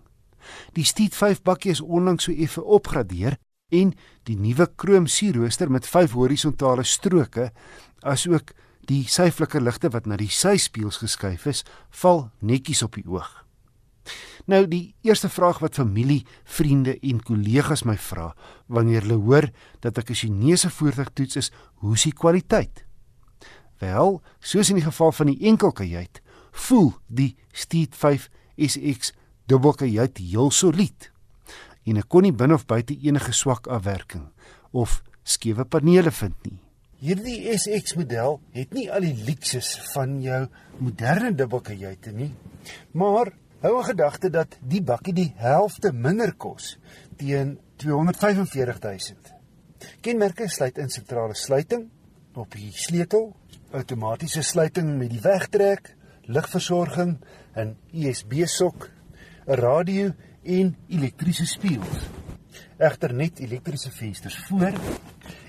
[0.74, 3.38] Die Steed 5 bakkie is onlangs so effe opgradeer
[3.70, 3.94] en
[4.26, 7.50] die nuwe krom sierrooster met 5 horisontale stroke
[8.02, 8.54] asook
[8.86, 11.64] die syflikker ligte wat na die syspieëls geskuif is,
[12.02, 13.45] val netjies op die oog.
[14.46, 18.28] Nou die eerste vraag wat familie, vriende en kollegas my vra
[18.70, 19.48] wanneer hulle hoor
[19.82, 22.84] dat ek 'n Chinese voertuig toets is, hoe is die kwaliteit?
[23.78, 26.22] Wel, soos in die geval van die enkelkajuit,
[26.52, 29.12] voel die Steed 5 SX
[29.46, 31.10] dubbelkajuit heel solied.
[31.84, 34.30] En ek kon nie binne of buite enige swak afwerking
[34.72, 36.58] of skewe panele vind nie.
[36.96, 40.46] Hierdie SX model het nie al die luksus van jou
[40.78, 42.32] moderne dubbelkajuite nie,
[42.92, 43.32] maar
[43.66, 46.76] hou in gedagte dat die bakkie die helfte minder kos
[47.18, 49.32] teen 245000.
[50.04, 51.88] Kenmerke sluit in sentrale sluiting
[52.36, 53.32] op die sleutel,
[53.74, 55.94] outomatiese sluiting met die wegtrek,
[56.30, 57.16] ligversorging,
[57.56, 58.90] 'n USB-sok,
[59.48, 60.12] 'n radio
[60.44, 62.08] en elektriese spieëls.
[62.78, 64.72] Egter net elektriese vensters voor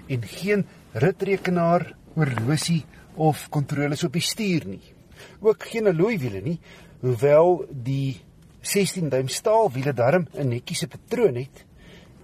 [0.08, 4.94] en geen ritrekenaar, horlosie of kontroles op die stuur nie.
[5.40, 6.60] Ook geen alloywiele nie,
[7.08, 8.20] hoewel die
[8.62, 11.64] 16 duim staalwiele darm 'n netjiese patroon het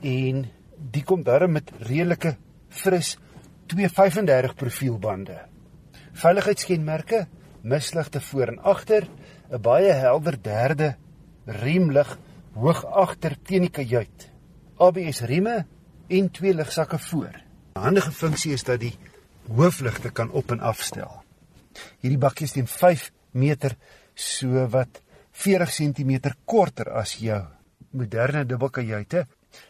[0.01, 0.45] en
[0.91, 2.35] die kom darm met redelike
[2.69, 3.17] fris
[3.67, 5.37] 235 profielbande.
[6.13, 7.27] Veiligheidskenmerke:
[7.61, 9.07] misligte voor en agter,
[9.51, 10.95] 'n baie helder derde
[11.45, 12.17] remlig
[12.53, 14.31] hoog agter teen die kajuit.
[14.77, 15.65] ABS rieme
[16.07, 17.33] en twee ligsakke voor.
[17.75, 18.97] 'n Handige funksie is dat die
[19.47, 21.23] hoofligte kan op en afstel.
[21.99, 23.75] Hierdie bakkie is teen 5 meter
[24.15, 25.01] so wat
[25.31, 27.41] 40 cm korter as jou
[27.91, 29.25] moderne dubbelkajuite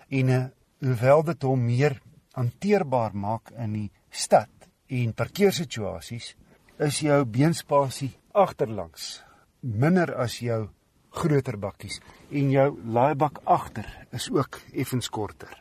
[0.10, 0.46] en eh,
[0.84, 2.00] hoewel dit hom meer
[2.36, 4.50] hanteerbaar maak in die stad
[4.90, 6.34] en parkeersituasies,
[6.80, 9.22] is jou beenspasie agterlangs
[9.64, 10.68] minder as jou
[11.14, 12.00] groter bakkies
[12.32, 15.54] en jou laaibak agter is ook effens korter.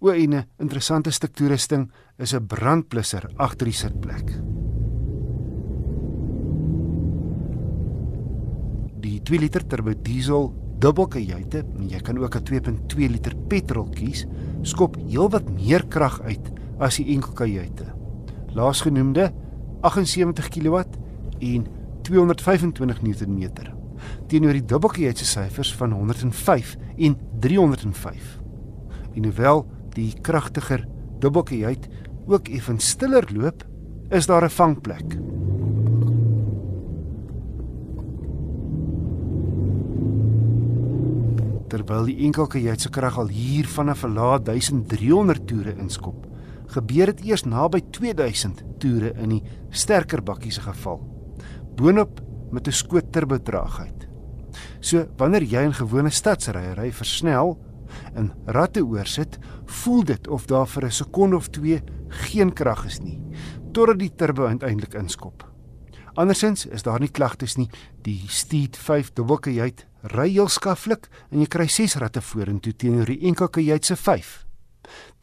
[0.00, 4.30] O en 'n interessante stuk toerusting is 'n brandblusser agter die sitplek.
[9.04, 10.46] Die 2 liter turbo diesel
[10.80, 14.24] dubbelkajuite, en jy kan ook 'n 2.2 liter petrol kies,
[14.62, 17.84] skop heelwat meer krag uit as die enkelkajuite.
[18.54, 19.32] Laasgenoemde
[19.82, 20.82] 78 kW
[21.38, 21.66] en
[22.02, 23.50] 225 Nm
[24.28, 28.40] teenoor die dubbelkajuit se syfers van 105 en 305.
[29.14, 30.88] En hoewel die kragtiger
[31.18, 31.88] dubbelkajuit
[32.26, 33.64] ook effens stiller loop,
[34.10, 35.33] is daar 'n vangplek.
[41.74, 46.26] Terwyl die enkelkajuit se krag al hier vanaf 'n laat 1300 toere inskop,
[46.70, 51.00] gebeur dit eers naby 2000 toere in die sterker bakkie se geval.
[51.74, 52.20] Boonop
[52.52, 54.06] met 'n skoot turbotraagheid.
[54.80, 57.58] So wanneer jy in gewone stadsrye ry versnel
[58.14, 63.00] en ratte oorsit, voel dit of daar vir 'n sekonde of 2 geen krag is
[63.00, 63.20] nie
[63.72, 65.42] totdat die turbo uiteindelik inskop.
[66.14, 67.68] Andersins is daar nie klagtes nie.
[68.02, 73.24] Die Steed 5 dubbelkajuit ry heel skaflik en jy kry 6 ratte vorentoe teenoor die
[73.30, 74.44] enkelkajuit se 5.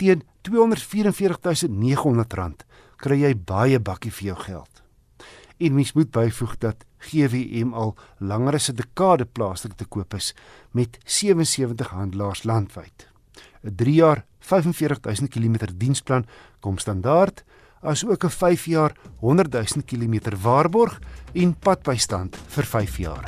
[0.01, 2.65] Teen R244900
[3.01, 4.83] kry jy baie bakkie vir jou geld.
[5.61, 10.33] En mens moet byvoeg dat GWM al langer as 'n dekade plaaslik te koop is
[10.71, 13.07] met 77 handelaars landwyd.
[13.63, 16.25] 'n 3 jaar 45000 km diensplan
[16.59, 17.43] kom standaard
[17.81, 20.99] as ook 'n 5 jaar 100000 km waarborg
[21.33, 23.25] en padbystand vir 5 jaar.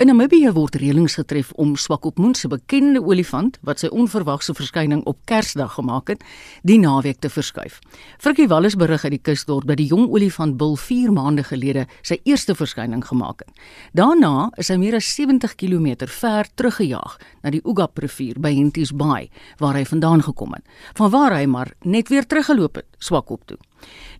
[0.00, 5.18] In Namibië word reëlings getref om Swakopmund se bekende olifant wat sy onverwagse verskyning op
[5.28, 6.22] Kersdag gemaak het,
[6.64, 7.76] die naweek te verskuif.
[8.16, 12.16] Frikkie Wallis berig uit die kusdorp dat die jong olifant bil 4 maande gelede sy
[12.24, 13.52] eerste verskyning gemaak het.
[13.92, 18.96] Daarna is hy meer as 70 km ver teruggejaag na die Ugap rivier by Henties
[18.96, 19.28] Bay
[19.60, 20.64] waar hy vandaan gekom het,
[20.96, 23.60] vanwaar hy maar net weer teruggeloop het Swakop toe.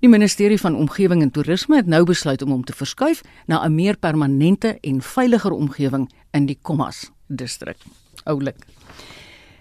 [0.01, 3.75] Die ministerie van Omgewing en Toerisme het nou besluit om hom te verskuif na 'n
[3.75, 7.77] meer permanente en veiliger omgewing in die Kommas distrik.
[8.25, 8.67] Oulik.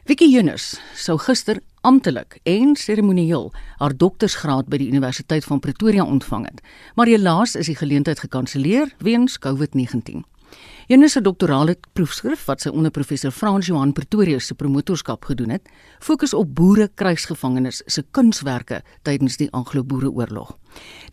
[0.10, 6.46] Vicky Yunus sou gister amptelik en seremonieel haar doktorsgraad by die Universiteit van Pretoria ontvang
[6.46, 6.62] het,
[6.96, 10.26] maar helaas is die geleentheid gekanselleer weens COVID-19.
[10.90, 15.68] Jenus se doktorale proefskrif wat sy onder professor Frans Johan Pretorius se promotorskap gedoen het,
[16.02, 20.56] fokus op boere krygsgevangenes se kunswerke tydens die Anglo-Boereoorlog.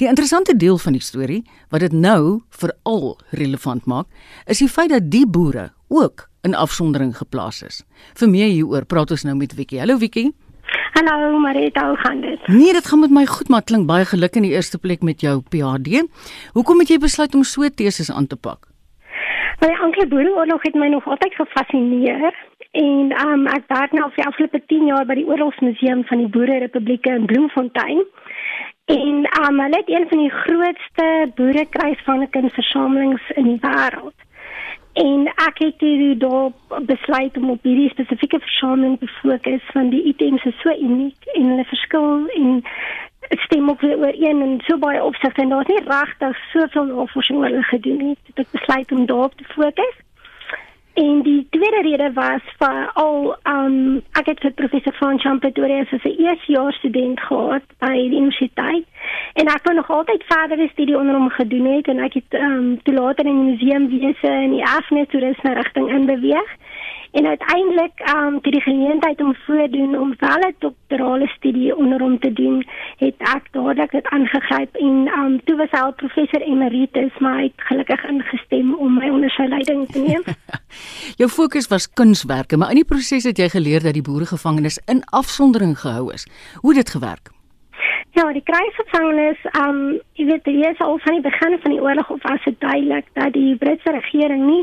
[0.00, 4.08] Die interessante deel van die storie wat dit nou veral relevant maak,
[4.48, 7.82] is die feit dat die boere ook in afsondering geplaas is.
[8.16, 9.76] Vir meer hieroor praat ons nou met Wiki.
[9.82, 10.30] Hallo Wiki.
[10.96, 12.48] Hallo Marita, hoe gaan dit?
[12.48, 15.20] Nee, dit gaan met my goed, maar klink baie geluk in die eerste plek met
[15.20, 16.00] jou PhD.
[16.56, 18.72] Hoekom het jy besluit om so 'n teses aan te pak?
[19.58, 22.34] Maar die Anglo-Boereoorlog het my nog altyd gefassineer
[22.70, 26.28] en um, ek werk nou vir die afgelope 10 jaar by die Oorlogsmuseum van die
[26.34, 28.02] Boererepublieke in Bloemfontein.
[28.92, 31.06] En um, hulle het een van die grootste
[31.40, 34.18] boerekruisvangkunversamelings in die wêreld.
[34.96, 36.50] En ek het toe daar
[36.84, 41.50] besluit om op hierdie spesifieke versameling te fokus want die items is so uniek en
[41.50, 42.62] hulle verskil en
[43.28, 47.48] stem ook weer ooreen in so baie opsigte en daar's nie regtig soveel navorsing oor
[47.50, 48.16] hulle gedoen nie.
[48.34, 49.96] Ek besluit om daarop te fokus.
[50.96, 53.74] En die tweede rede was vir al um
[54.16, 58.86] ek het vir professor van Champetoria as 'n eersjaars student gehad by die universiteit
[59.34, 62.82] en ek wou nog altyd verder studie onder hom gedoen het en ek het um
[62.82, 66.50] toe later in museumwese en die erfenis toerisme rigting in beweeg.
[67.16, 72.18] En uiteindelik um toe die geleentheid om voordoen om wel 'n doktorale studie onder hom
[72.18, 77.18] te doen, het ek dadelik dit aangegryp en um toe was hy al professor emeritus,
[77.18, 80.22] maar hy het gelukkig ingestem om my onder sy leiding te neem.
[81.20, 85.04] Jou fokus was kunswerke, maar in die proses het jy geleer dat die boeregevangenis in
[85.04, 86.26] afsondering gehou is.
[86.60, 87.35] Hoe het dit gewerk?
[88.16, 89.80] Ja, die kruisgevangenis, um
[90.16, 93.10] jy weet, dit is al van die begin van die oorlog of was dit duidelik
[93.12, 94.62] dat die Britse regering nie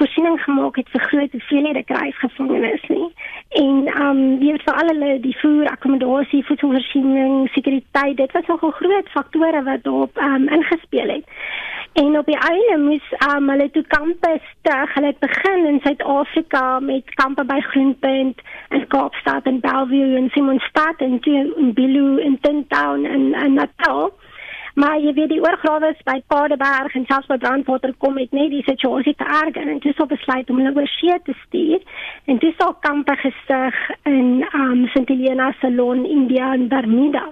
[0.00, 3.06] voorsiening gemaak het vir groot hoeveelhede kruisgevangenes nie.
[3.62, 8.74] En um jy weet vir al hulle die voer, akkommodasie, voedselvoorsiening, sekuriteit, dit was nogal
[8.82, 11.38] groot faktore wat daarop um ingespeel het.
[11.92, 14.94] En op die einde moes um, hulle toe kampe stig.
[14.94, 21.02] Hulle het begin in Suid-Afrika met kampe by Groenpunt in Kaapstad en Bellvue en Simonstad
[21.06, 22.38] en toe in Bilou en
[22.88, 24.12] Tintown en en Natal.
[24.74, 28.50] Maar jy weet die oorgrawe is by Paardeberg en selfs by Brandwater kom met net
[28.50, 31.82] die situasie te erg en dit is op besluit om hulle oor see te stuur.
[32.30, 37.26] En dis al kampe gestig in um, St Helena Salon, India en Bermuda.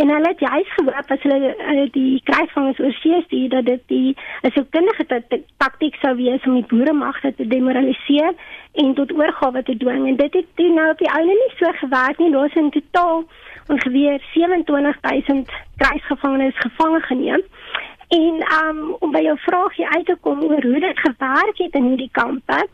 [0.00, 3.82] En hulle het juist gehoop as hulle, hulle die kruisvangers oor see stuur dat dit
[3.92, 4.16] die
[4.48, 5.04] 'n soekindige
[5.56, 8.32] taktiek sou wees om die boeremagte te demoraliseer
[8.72, 10.08] en tot oorgawe te dwing.
[10.08, 12.32] En dit het toe nou op die einde nie so gewerk nie.
[12.32, 13.24] Daar's in totaal
[13.68, 17.42] ongeveer 27000 kruisgevangenes gevange geneem.
[18.08, 21.90] En um, om by jou vraagie uit te kom oor hoe dit gewerk het in
[21.90, 22.66] hierdie kampe,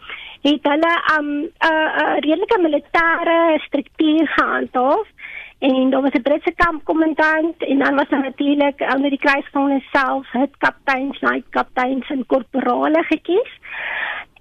[0.42, 5.10] het hulle um, uh, uh, redelike militêre struktuur gehandhaaf
[5.58, 10.30] en daar was 'n Britse kampkommandant en dan was daar natuurlik onder die kruisgevangenes self
[10.30, 13.52] het kapteins, night kapteins en korporale gekies.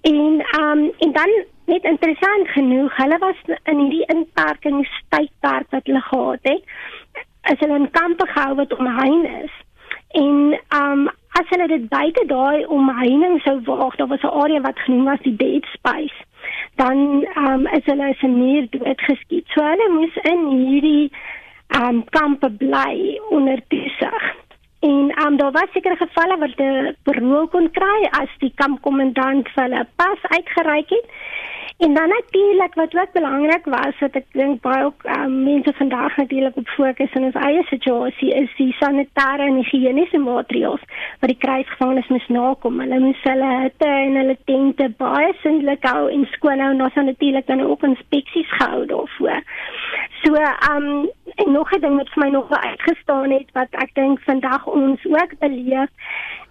[0.00, 1.30] En ehm um, en dan
[1.70, 6.62] net interessant genoeg, hulle was in hierdie inperkingstydperk wat hulle gehad het,
[7.42, 9.54] as hulle in kampe gehou het omheind is.
[10.20, 11.08] En um,
[11.40, 15.26] as hulle dit buite daai omheining sou waag, daar was 'n area wat genoem was
[15.26, 16.22] die dead space
[16.74, 19.46] dan um, is hulle se meer doodgeskiet.
[19.54, 21.12] So hulle moes in hierdie
[21.80, 24.30] um, kampe bly onder toesig.
[24.90, 29.62] En um, daar was sekere gevalle waar hulle parol kon kry as die kampkommandant vir
[29.62, 31.06] hulle pas uitgereik het.
[31.78, 36.16] En dan natuurlik wat ook belangrik was wat ek dink baie ook um, mense vandag
[36.16, 40.84] natuurlik op fokus in ons eie situasie is die sanitêre en higiëniese maatreëls
[41.20, 42.78] wat die kruisgevangenes moet nakom.
[42.84, 47.00] Hulle moet hulle hitte en hulle tente baie sindelik hou en skoon hou en ons
[47.00, 49.42] het natuurlik dan ook inspeksies gehou daarvoor.
[50.22, 53.94] So ehm um, en nog 'n ding wat vir my nog uitgestaan het wat ek
[53.94, 55.90] dink vandag ons ook beleef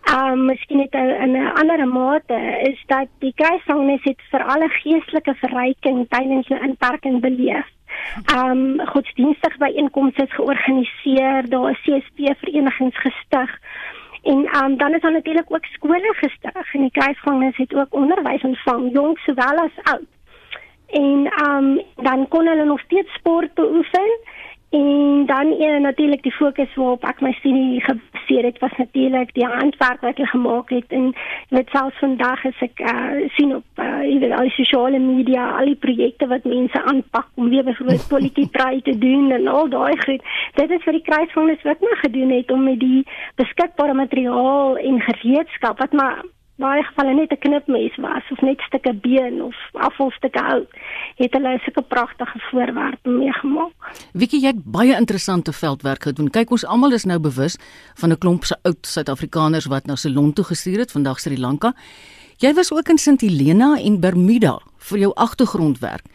[0.04, 4.68] Ehm um, miskien net in 'n ander mate is dat die kruisvangenes het vir alle
[4.70, 7.68] geestelike verryking tydens 'n inperking beleef.
[8.36, 13.60] Ehm um, godsdienstige byeenkomste is georganiseer, daar is CSP verenigings gestig.
[14.24, 18.44] En um, dan is daar natuurlik ook skole gestig en die kruisvangenes het ook onderwys
[18.44, 20.10] ontvang, jong sowel as oud.
[20.88, 24.12] En um, dan kon hulle nog steeds sport beoefen.
[24.74, 29.46] En dan een natuurlik die fokus waarop ek my studie gebaseer het was natuurlik die
[29.46, 30.88] handwerk wat ek gemaak het.
[30.88, 31.14] En
[31.50, 35.70] met selfs vandag as ek uh, sien op uh, weet, al die sosiale media al
[35.70, 39.98] die projekte wat mense aanpak om weer byvoorbeeld politiek braai te doen en al daai
[40.08, 40.26] goed.
[40.58, 43.06] Dit is vir die kruisvangers wat my gedoen het om met die
[43.36, 46.24] beskikbare materiaal en gereedskap wat maar
[46.62, 50.70] baie gevalle net 'n knipmes was of net stukke been of afvalstukke hout
[51.16, 53.74] het hulle sulke pragtige voorwerpe meegemaak.
[54.14, 56.30] Wiekie jy het baie interessante veldwerk gedoen.
[56.30, 57.58] Kyk ons almal is nou bewus
[57.96, 61.74] van 'n klomp se oud Suid-Afrikaners wat na Ceylon toe gestuur het, vandag Sri Lanka.
[62.38, 66.06] Jy was ook in St Helena en Bermuda vir jou agtergrondwerk.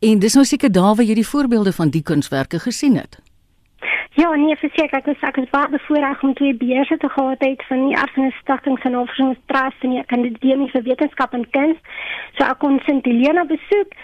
[0.00, 3.18] En dis nou seker daar waar jy die voorbeelde van die kunswerke gesien het.
[4.16, 7.62] Ja, nee, verseker, ek was ek was baie bevoorreg om twee beurse te gehad het
[7.66, 11.80] van die Erfenis Stichting se Navorsingstrust en die Akademie vir Wetenskap en Kuns.
[12.36, 13.96] So ek kon St Helena besoek.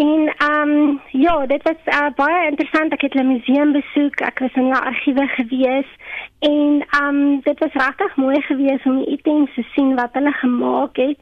[0.00, 2.96] En ehm um, ja, dit was uh, baie interessant.
[2.96, 4.24] Ek het hulle museum besoek.
[4.24, 5.92] Ek was in die argiewe gewees
[6.40, 10.32] en ehm um, dit was regtig mooi geweest om die items te sien wat hulle
[10.40, 11.20] gemaak het.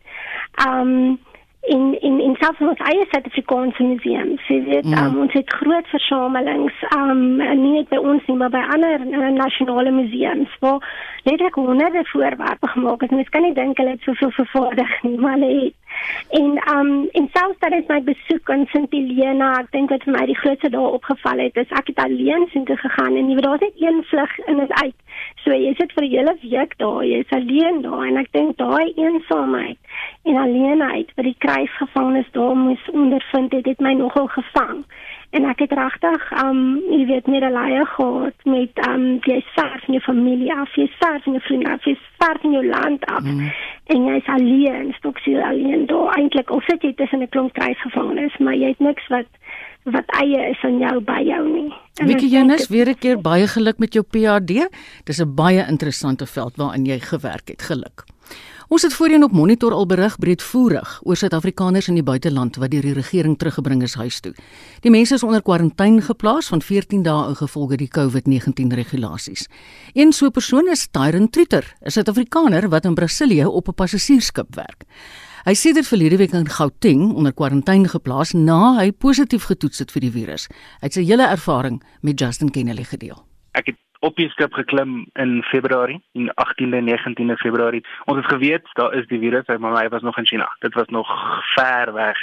[0.63, 1.23] Ehm um,
[1.67, 4.43] in in in selfs ons eie Suid-Afrikaanse museums.
[4.49, 4.99] Jy weet, mm.
[5.01, 9.31] um, ons het groot versamelings, um nie net by ons nie, maar by ander uh,
[9.37, 10.81] nasionale museums waar
[11.25, 13.11] ek honderde voorwerpe gemaak het.
[13.11, 15.75] Mens kan nie dink hulle het soveel vervaardig nie, maar hulle het
[16.31, 20.17] En um en selfs dat is my besoek aan Sint Helena, ek dink wat vir
[20.17, 23.47] my die grootste daar opgeval het, is ek het alleen toe gegaan en jy weet
[23.47, 24.99] daar's net een vlug in en uit.
[25.45, 28.93] So jy sit vir 'n hele week daar, jy's alleen daar en ek dink daai
[28.97, 29.79] eensaamheid
[30.25, 34.85] en alleenheid wat die kruisgevangenes daar moes ondervind het, het my nogal gevang
[35.31, 40.03] en ek het regtig um jy weet medelee gehad met um jy self en jou
[40.07, 43.51] familie af jy self en jou vriende af jy self en jou land af mm.
[43.95, 47.53] en jy is alleen stok sy alleen daar eintlik of sit jy tussen 'n klomp
[47.53, 49.27] kruisgevangenes maar jy het niks wat
[49.85, 51.73] wat eie is aan jou by jou nie.
[52.01, 54.69] Wiekie Janus, weer 'n keer baie geluk met jou PhD.
[55.05, 57.63] Dis 'n baie interessante veld waarin jy gewerk het.
[57.63, 58.05] Geluk.
[58.69, 62.87] Ons het voorheen op Monitor al berig breedvoerig oor Suid-Afrikaners in die buiteland wat deur
[62.87, 64.33] die regering teruggebring is huis toe.
[64.81, 69.49] Die mense is onder kwarantyne geplaas van 14 dae ingevolge die COVID-19 regulasies.
[69.93, 74.55] Een so 'n persoon is Tyron Treter, 'n Suid-Afrikaner wat in Brasilië op 'n passasiersskip
[74.55, 74.85] werk.
[75.45, 79.91] Hy sê dit verlede week in Gauteng onder kwarantyne geplaas na hy positief getoets het
[79.91, 80.49] vir die virus.
[80.81, 83.34] Hy het sy hele ervaring met Justin Kennedy gedeel.
[84.05, 87.85] Het op die skip geklim in Februarie, in 18de en 19de Februarie.
[88.05, 90.57] Ons het geweet daar is die virus, maar hy was nog in China.
[90.59, 91.09] Dit was nog
[91.55, 92.19] ver weg.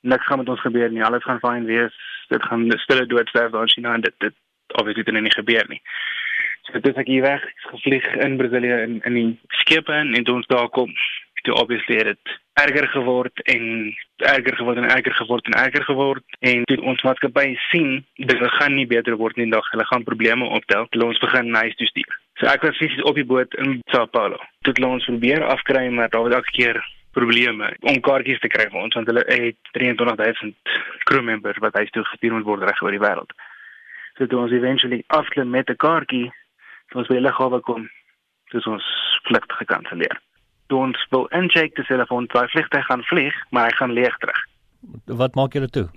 [0.00, 1.04] Niks gaan met ons gebeur nie.
[1.04, 1.94] Alles gaan fyn wees.
[2.28, 4.34] Dit gaan stille doodsterf daar in China en dit dit
[4.66, 5.82] obviously dit nie gebeur nie.
[6.62, 10.24] So dit is ek hier weg, gevlieg in Brasilië in in die skip en, en
[10.24, 10.90] toe ons daar kom,
[11.42, 13.64] toe obviously het dit erger geword en
[14.16, 16.24] erger geword en erger geword en erger geword.
[16.38, 20.44] En toe ons maatskappy sien dit gaan nie beter word nie dag hulle gaan probleme
[20.44, 20.86] optel.
[20.90, 22.16] Hulle ons begin huis toe stuur.
[22.40, 24.40] So ek was fisies op die boot in Sao Paulo.
[24.66, 26.80] Toe ons probeer afkry maar daar was elke keer
[27.12, 30.74] probleme om kaartjies te kry vir ons want hulle het 23000
[31.08, 33.32] crew members wat huis toe gestuur moet word reg oor die wêreld.
[34.18, 36.28] So toe ons eventually afklim met 'n kaartjie
[36.94, 37.88] ons by die lughawe kom
[38.52, 38.86] dis ons
[39.26, 40.18] vlug gekanselleer
[40.70, 44.40] toe ons wil incheck die telefoon, sy vliegtuig gaan vlieg, maar hy gaan leeg terug.
[45.22, 45.88] Wat maak julle toe?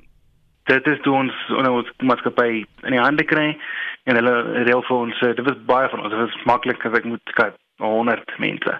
[0.71, 3.49] Dit is toe ons ons maatskappy in die hande kry
[4.07, 4.36] en hulle
[4.67, 7.57] reël vir ons, dit was baie van ons, dit was maklik as ek moet kyk
[7.84, 8.76] 100 mense.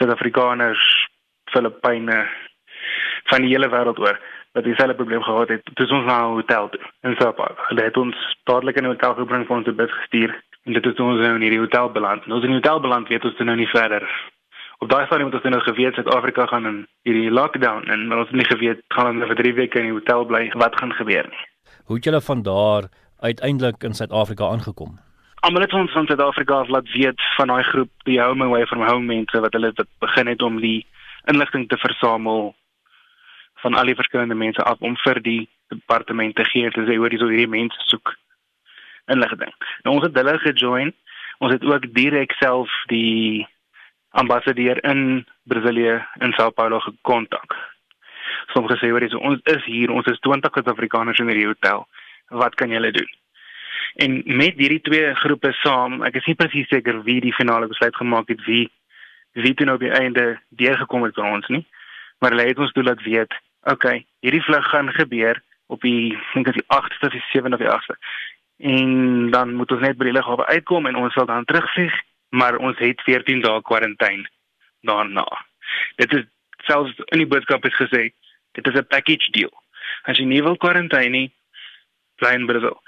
[0.00, 0.82] Suid-Afrikaners,
[1.54, 2.18] Filippyne
[3.30, 4.18] van die hele wêreld oor
[4.58, 5.70] wat dieselfde probleem gehad het.
[5.78, 7.54] Dis ons na 'n hotel toe in Sao Paulo.
[7.68, 10.34] Hulle het ons dadelik in 'n hotel gebring vir ons te bed gestuur
[10.64, 12.26] en dit het ons nou in hierdie hotel beland.
[12.26, 14.08] Nou in die hotel beland weet ons nou nie verder
[14.80, 16.78] op daai stadium het ons nou geweet Suid-Afrika gaan in
[17.08, 20.24] hierdie lockdown en ons het nie geweet gaan hulle vir 3 weke in die hotel
[20.30, 21.44] bly wat gaan gebeur nie.
[21.84, 22.88] Hoe het julle van daar
[23.20, 24.96] uiteindelik in Suid-Afrika aangekom?
[25.44, 28.86] Almal het ons van Suid-Afrika af laat weet van daai groep die home away from
[28.88, 30.86] home mense wat hulle wat begin het om die
[31.32, 32.54] inligting te versamel
[33.60, 37.12] van al die verskillende mense af om vir die departement te gee te sê oor
[37.12, 38.16] die so hierdie mense soek
[39.12, 39.52] inligting.
[39.84, 40.94] Nou ons het hulle gejoin.
[41.40, 43.46] Ons het ook direk self die
[44.10, 47.54] ambassadeur in Brasilië in Sao Paulo gekontak.
[48.52, 51.86] Sommige sê hoor jy so, ons is hier, ons is 20 Suid-Afrikaners in hierdie hotel.
[52.42, 53.10] Wat kan julle doen?
[53.94, 57.96] En met hierdie twee groepe saam, ek is nie presies seker wie die finale besluit
[57.96, 58.68] gemaak het wie
[59.38, 60.24] wie toe nou by einde
[60.58, 61.62] deurgekom het by ons nie,
[62.18, 63.34] maar hulle het ons toe laat weet,
[63.70, 65.38] okay, hierdie vlug gaan gebeur
[65.70, 67.94] op die dink ek die 8ste of die 7de of die 8ste.
[68.74, 71.94] En dan moet ons net by die lughawe uitkom en ons sal dan terugvlieg
[72.30, 74.28] maar ons het 14 dae kwarantyne
[74.86, 75.26] daarna.
[75.96, 76.26] Dit is
[76.66, 78.10] selfs in die boodskap is gesê,
[78.58, 79.52] dit is 'n package deal.
[80.02, 81.32] As jy nie wil kwarantyne nie,
[82.16, 82.80] bly in Brazil.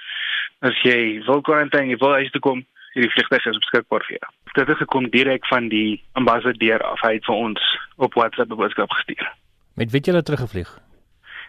[0.61, 4.31] As jy wil kwarantyne, jy wil huis toe kom, hierdie vliegtuig is beskikbaar vir jou.
[4.55, 7.01] Dit het gekom direk van die ambassadeur af.
[7.01, 9.33] Hy het vir ons op WhatsApp 'n boodskap gestuur.
[9.75, 10.79] Met wie het jy teruggevlieg?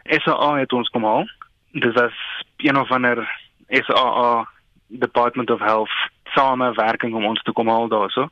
[0.04, 1.28] SAA het ons kom haal.
[1.72, 2.14] Dit was
[2.58, 3.28] een of ander
[3.70, 4.48] SAA
[4.88, 5.92] Department of Health
[6.36, 8.28] samewerking om ons te kom haal daarso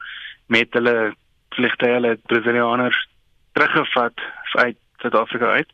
[0.46, 1.14] met hulle
[1.56, 3.08] vlugte hulle Brasilianers
[3.52, 4.22] teruggevat
[4.52, 5.70] uit Suid-Afrika uit.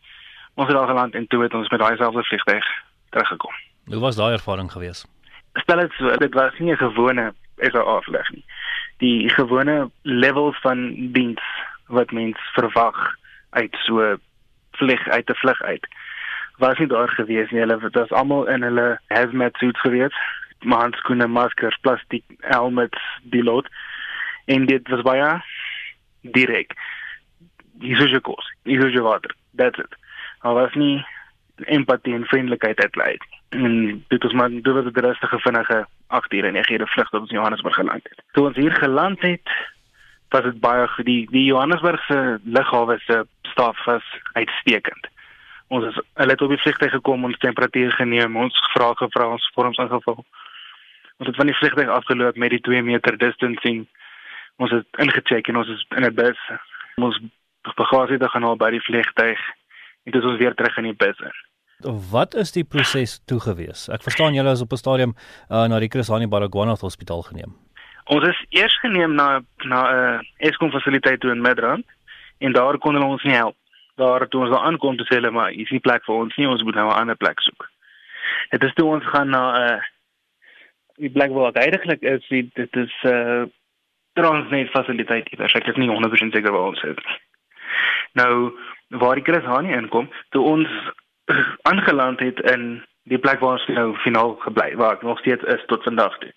[0.54, 2.66] Ons het daar geland en toe het ons met daai selfde vliegtuig
[3.10, 3.54] teruggekom.
[3.86, 5.06] Hoe was daai ervaring gewees?
[5.54, 8.46] Stel dit so, dit was nie 'n gewone SA vlug nie.
[8.98, 11.44] Die gewone levels van diens
[11.88, 13.16] wat mens verwag
[13.50, 14.18] uit so
[14.72, 15.88] vlieg uit 'n vlug uit
[16.58, 17.60] was nie daar gewees nie.
[17.60, 20.16] Hulle was almal in hulle hazmat suits gewees
[20.60, 23.68] handskoene, maskers, plastiek helmets, die lot.
[24.46, 25.44] En dit was baie
[26.22, 26.74] direk.
[27.80, 29.36] Hier is jou kos, hier is jou water.
[29.56, 29.96] That's it.
[30.40, 31.06] Al was nie
[31.66, 33.18] empatie en vriendelikheid uitlei.
[33.50, 37.10] En dit was maar dit was 'n rustige vinnige 8 ure en 9 ure vlug
[37.10, 38.24] tot ons Johannesburg geland het.
[38.32, 39.50] Toe ons hier geland het,
[40.30, 44.04] was dit baie die die Johannesburg se lughawe se staf was
[44.34, 45.08] uitstekend.
[45.68, 49.52] Ons is hulle het op die vliegtuig gekom, ons temperatuur geneem, ons gevra gevra ons
[49.54, 50.26] vorms ingevul.
[51.18, 53.88] Ons het van die vliegtuig afgeloop met die 2 meter distancing.
[54.58, 56.40] Ons het ingecheck en ons is in 'n bus.
[56.96, 57.20] Ons
[57.76, 59.40] bagasie te gaan haal by die vliegtuig
[60.04, 61.18] en dit is ons weer terug in die bus.
[62.12, 63.90] Wat is die proses toe gewees?
[63.90, 65.14] Ek verstaan julle is op 'n stadium
[65.50, 67.56] uh, na die Chris Hani Baragwanath Hospitaal geneem.
[68.06, 71.86] Ons is eers geneem na na 'n uh, Eskom fasiliteit toe in Midrand
[72.38, 73.56] en daar kon hulle ons nie help.
[73.96, 76.48] Daar toe ons daar aankom te sê hulle maar is nie plek vir ons nie,
[76.48, 77.70] ons moet nou 'n ander plek soek.
[78.50, 79.82] Dit is toe ons gaan na 'n uh,
[80.98, 83.46] die plek waar eintlik is, die, dit is 'n uh,
[84.18, 85.28] Transnet fasiliteit.
[85.30, 87.20] Ek is nie 100% seker waar ons is.
[88.14, 88.52] Nou
[88.90, 90.70] waar die Chris Hani inkom, toe ons
[91.70, 95.64] aangeland het in die plek waar ons nou finaal gebly waar ek nog steeds is
[95.68, 96.34] tot vandag toe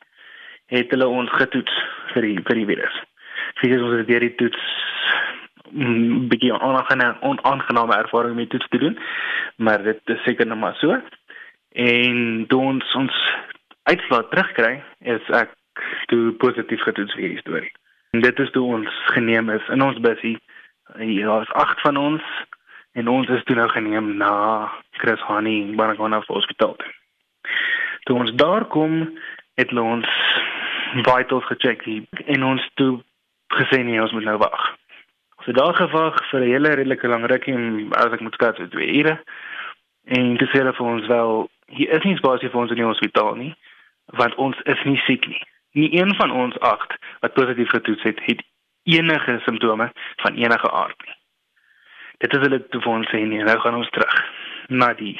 [0.71, 1.79] het hulle ons getoets
[2.15, 2.99] vir die vir die virus.
[3.61, 4.67] Vir ons het deur die toets
[5.71, 8.99] mm, bietjie onaangename onaangename ervaring met toets te doen,
[9.57, 11.01] maar dit is seker nog maar so.
[11.75, 13.19] En toe ons ons
[13.91, 15.53] uitslaat terugkry, is ek
[16.13, 17.73] toe positief getoets vir hierdie storie.
[18.15, 20.39] En dit is toe ons geneem is in ons busie.
[20.99, 22.23] Ja, is 8 van ons
[22.99, 24.33] en ons is toe nou geneem na
[24.99, 26.77] Chris Hani Baragona Hospitaal.
[28.09, 29.05] Toe ons daar kom,
[29.55, 30.09] het ons
[31.07, 31.87] vitals gecheck
[32.27, 32.99] en ons toe
[33.55, 34.67] gesê nee, ons moet nou wag.
[35.39, 37.57] Ons het daar gewag vir 'n hele redelike lang rukkie
[37.97, 39.19] as ek moet skat so 2 ure.
[40.05, 42.91] En dit sê hulle vir ons wel, hier is nie spasie vir ons in die
[42.93, 43.55] hospitaal nie,
[44.19, 45.43] want ons is nie siek nie.
[45.79, 48.43] Nie een van ons 8 wat positief getoets het, het
[48.83, 51.17] enige simptome van enige aard nie.
[52.19, 54.17] Dit is hulle toe vir ons sê nee, nou gaan ons terug
[54.69, 55.17] na die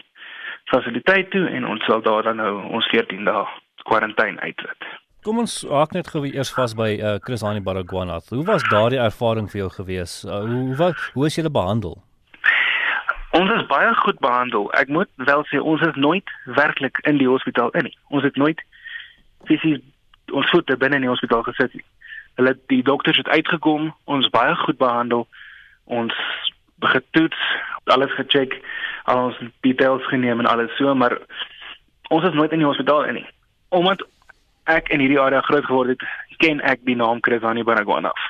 [0.71, 3.47] fasiliteit toe en ons sal daar dan nou ons 14 dae
[3.89, 4.91] kwarantyne uitsit.
[5.25, 8.31] Kom ons haak net gou eers vas by uh, Chris Hani Baragwanath.
[8.33, 10.23] Hoe was daardie ervaring vir jou gewees?
[10.25, 11.99] Uh, hoe wat hoe is jy behandel?
[13.37, 14.71] Ons is baie goed behandel.
[14.81, 17.97] Ek moet wel sê ons is nooit werklik in die hospitaal in nie.
[18.09, 18.65] Ons het nooit
[19.49, 19.81] fisies
[20.33, 21.75] ons voete binne in die hospitaal gesit.
[22.39, 25.27] Hulle die dokters het uitgekom, ons baie goed behandel.
[25.85, 26.15] Ons
[26.81, 27.41] getoets,
[27.85, 28.55] alles gecheck,
[29.11, 31.19] al ons details geneem en alles so, maar
[32.09, 33.27] ons is nooit in die hospitaal in nie.
[33.69, 34.03] Omdat
[34.71, 36.07] ek in hierdie area groot geword het,
[36.41, 38.23] ken ek die naam Chris Hani Baragwanath.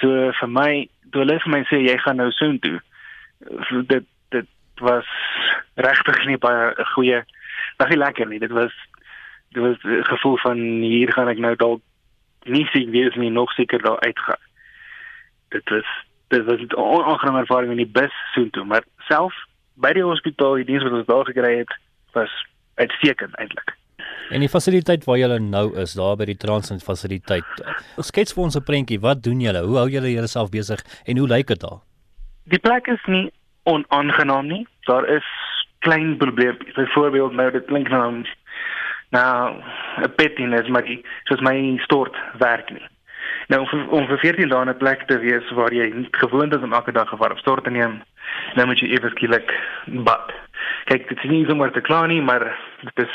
[0.00, 0.70] So vir my,
[1.12, 2.80] toe hulle vir my sê jy gaan nou soheen toe,
[3.92, 5.08] dit dit was
[5.80, 7.22] regtig nie baie goeie,
[7.78, 8.40] was nie lekker nie.
[8.42, 8.74] Dit was
[9.50, 11.80] dit was 'n gevoel van hier gaan ek nou dalk
[12.44, 14.42] nie sien wie is nie nog seker daar uitgaan.
[15.48, 15.88] Dit was
[16.28, 19.34] dit was 'n onaangename ervaring in die bus soontoe, maar self
[19.74, 21.72] by die hospitaal, die diens wat ons daar gekry het,
[22.12, 22.32] was
[22.74, 23.74] uitstekend eintlik.
[24.30, 27.44] En die fasiliteit waar julle nou is, daar by die Transnet fasiliteit.
[28.02, 29.62] Skets vir ons 'n prentjie, wat doen julle?
[29.62, 31.80] Hoe hou julle jouself besig en hoe lyk dit daar?
[32.44, 33.30] Die plek is nie
[33.64, 34.66] onaangenaam nie.
[34.86, 35.24] Daar is
[35.78, 36.58] klein probleme.
[36.74, 38.24] Byvoorbeeld nou dit klink nou
[39.10, 39.62] nou
[40.02, 42.86] 'n pettiness maar die soos my stort werk nie.
[43.48, 46.72] Nou om, om vir 14 dae 'n plek te wees waar jy gewoond is om
[46.72, 48.02] elke dag gevaar stort te neem,
[48.54, 49.54] nou moet jy ewe skielik
[49.84, 50.32] bad.
[50.84, 53.14] Kyk, dit is nie sommer te klaar nie, maar dit is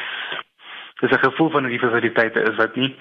[1.00, 2.96] dis 'n gevoel van die fasiliteite is wat nie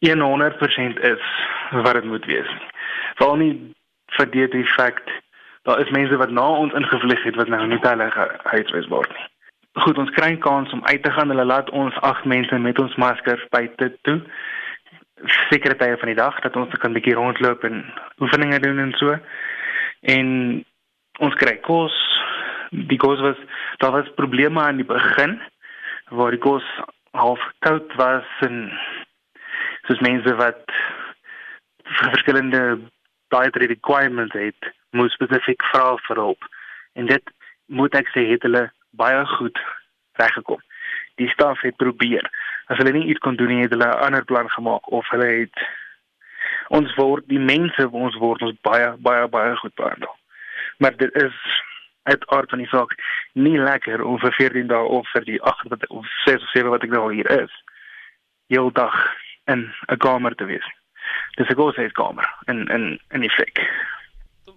[0.00, 1.22] 100% is
[1.70, 2.68] wat dit moet wees nie.
[3.14, 3.74] Veral nie
[4.06, 5.02] vir die effek
[5.62, 8.10] daar is mense wat na ons ingevlieg het wat nou nie hulle
[8.42, 9.26] huisves word nie.
[9.76, 11.28] Goed, ons kry kans om uit te gaan.
[11.28, 14.20] Hulle laat ons agt mense met ons maskers buite toe
[15.48, 17.84] sekere tye van die dag dat ons kan 'n bietjie rondloop en
[18.20, 19.18] oefeninge doen en so.
[20.00, 20.64] En
[21.18, 21.96] ons kry kos.
[22.70, 23.36] Die kos was
[23.78, 25.40] daar was probleme aan die begin
[26.08, 26.64] waar die kos
[27.10, 28.72] half koud was en
[29.86, 30.64] soos mense wat
[31.84, 32.78] verskillende
[33.28, 36.44] dietary requirements het, moes spesifiek vra vir hulp.
[36.94, 37.22] En dit
[37.66, 39.58] moet ek sê het hulle baie goed
[40.20, 40.60] reggekom.
[41.16, 42.30] Die staf het probeer
[42.66, 45.26] as hulle nie iets kon doen nie, het hulle 'n ander plan gemaak of hulle
[45.26, 45.58] het
[46.68, 50.14] ons word die mense ons word ons baie baie baie goed behandel.
[50.78, 51.34] Maar dit is
[52.02, 52.94] uit aard van die saak
[53.32, 56.70] nie lekker om vir 14 dae of vir die 8 wat of 6 of 7
[56.70, 57.52] wat ek nou hier is,
[58.46, 58.94] heeldag
[59.44, 60.66] in 'n kamer te wees.
[61.36, 63.60] Dis 'n goeie kamer in in in die fik.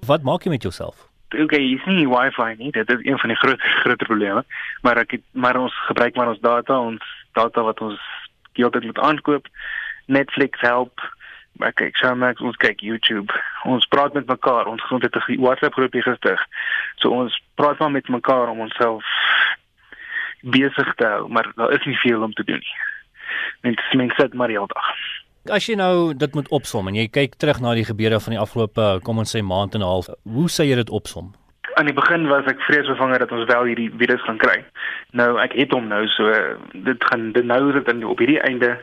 [0.06, 1.09] Wat maak jy met jouself?
[1.34, 2.72] Okay, jy sien nie wifi nie.
[2.72, 4.44] Dit is een van die groot groot probleme.
[4.82, 7.04] Maar ek het, maar ons gebruik maar ons data, ons
[7.34, 8.00] data wat ons
[8.54, 9.48] heeltyd moet aankoop.
[10.06, 11.02] Netflix help.
[11.60, 13.34] Maar kyk, Showmax, ons kyk YouTube.
[13.68, 14.70] Ons praat met mekaar.
[14.72, 16.46] Ons grond het 'n WhatsApp groepie gestig.
[16.96, 19.04] So ons praat maar met mekaar om onsself
[20.42, 22.78] besig te hou, maar daar is nie veel om te doen nie.
[23.62, 24.96] Mens mens sit maar heeldag.
[25.48, 28.42] As jy nou dit moet opsom en jy kyk terug na die gebeure van die
[28.42, 31.32] afgelope kom ons sê maand en 'n half, hoe sê jy dit opsom?
[31.76, 34.66] Aan die begin was ek vreesbevange dat ons wel hierdie virus gaan kry.
[35.14, 36.28] Nou ek het hom nou so
[36.74, 38.78] dit gaan dit nou dit dan op hierdie einde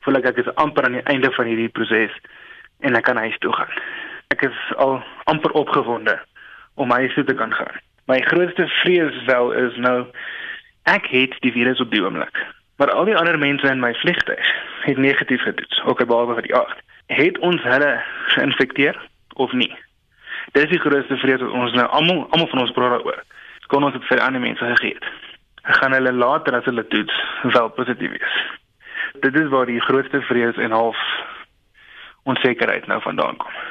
[0.00, 2.14] voel ek ek is amper aan die einde van hierdie proses
[2.80, 3.72] en ek kan huis toe gaan.
[4.30, 6.18] Ek is al amper opgewonde
[6.74, 7.74] om huis toe te kan gaan.
[8.06, 10.06] My grootste vrees wel is nou
[10.84, 12.38] ek het die virus op die oomblik.
[12.78, 14.50] Maar al die ander mense in my vliegtuig
[14.86, 16.82] het negatief getoets, ook behalwe vir die 8.
[17.06, 17.90] Het ons hulle
[18.34, 19.00] geïnfekteer
[19.34, 19.72] of nie?
[20.52, 23.24] Dit is die grootste vrees wat ons nou almal almal van ons praat daaroor.
[23.66, 25.10] Kon ons dit vir ander mense gegee het?
[25.80, 28.38] Gaan hulle later as hulle toets wel positief wees?
[29.26, 31.02] Dit is waar die grootste vrees en half
[32.30, 33.62] onsekerheid nou vandaan kom.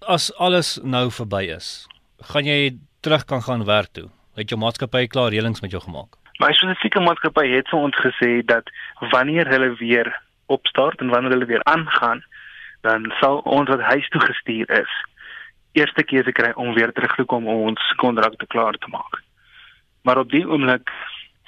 [0.00, 1.88] As alles nou verby is,
[2.32, 4.08] gaan jy terug kan gaan werk toe.
[4.40, 6.16] Het jou maatskappy klaar reëlings met jou gemaak?
[6.38, 8.68] My spesifieke maatskappy het vir ons gesê dat
[9.12, 10.10] wanneer hulle weer
[10.52, 12.20] opstart en wanneer hulle weer aangaan,
[12.84, 14.92] dan sal ons wat huis toe gestuur is,
[15.72, 19.22] eerste keuse kry om weer terug te kom om ons kontrakte klaar te maak.
[20.04, 20.92] Maar op die oomblik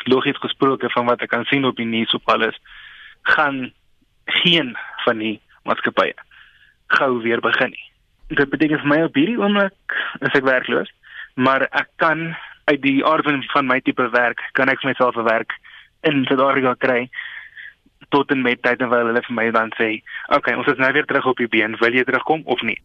[0.08, 2.56] logies gesproke van wat ek kan sien op die nuus op alles
[3.36, 3.68] gaan
[4.40, 4.72] geen
[5.04, 5.36] van die
[5.68, 6.16] maatskappye
[6.96, 7.86] gou weer begin nie.
[8.28, 10.88] Dit beteken vir my op hierdie oomblik is ek werkloos,
[11.36, 12.30] maar ek kan
[12.68, 15.52] uit die aard van my tipe werk kan ek myself 'n werk
[16.02, 17.08] in Suid-Afrika kry
[18.10, 20.92] tot en met tyd terwyl hulle vir my dan sê, "Oké, okay, ons is nou
[20.92, 21.76] weer terug op die been.
[21.80, 22.80] Wil jy terugkom of nie?"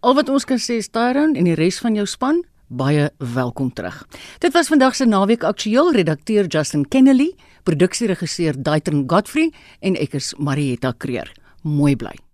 [0.00, 3.72] Al wat ons kan sê is Tyrone en die res van jou span baie welkom
[3.72, 4.06] terug.
[4.38, 10.34] Dit was vandag se naweek aktueel redakteur Justin Kennedy, produksieregisseur Daitron Godfrey en ek is
[10.38, 11.32] Marieta Kreer.
[11.62, 12.29] Mooi bly.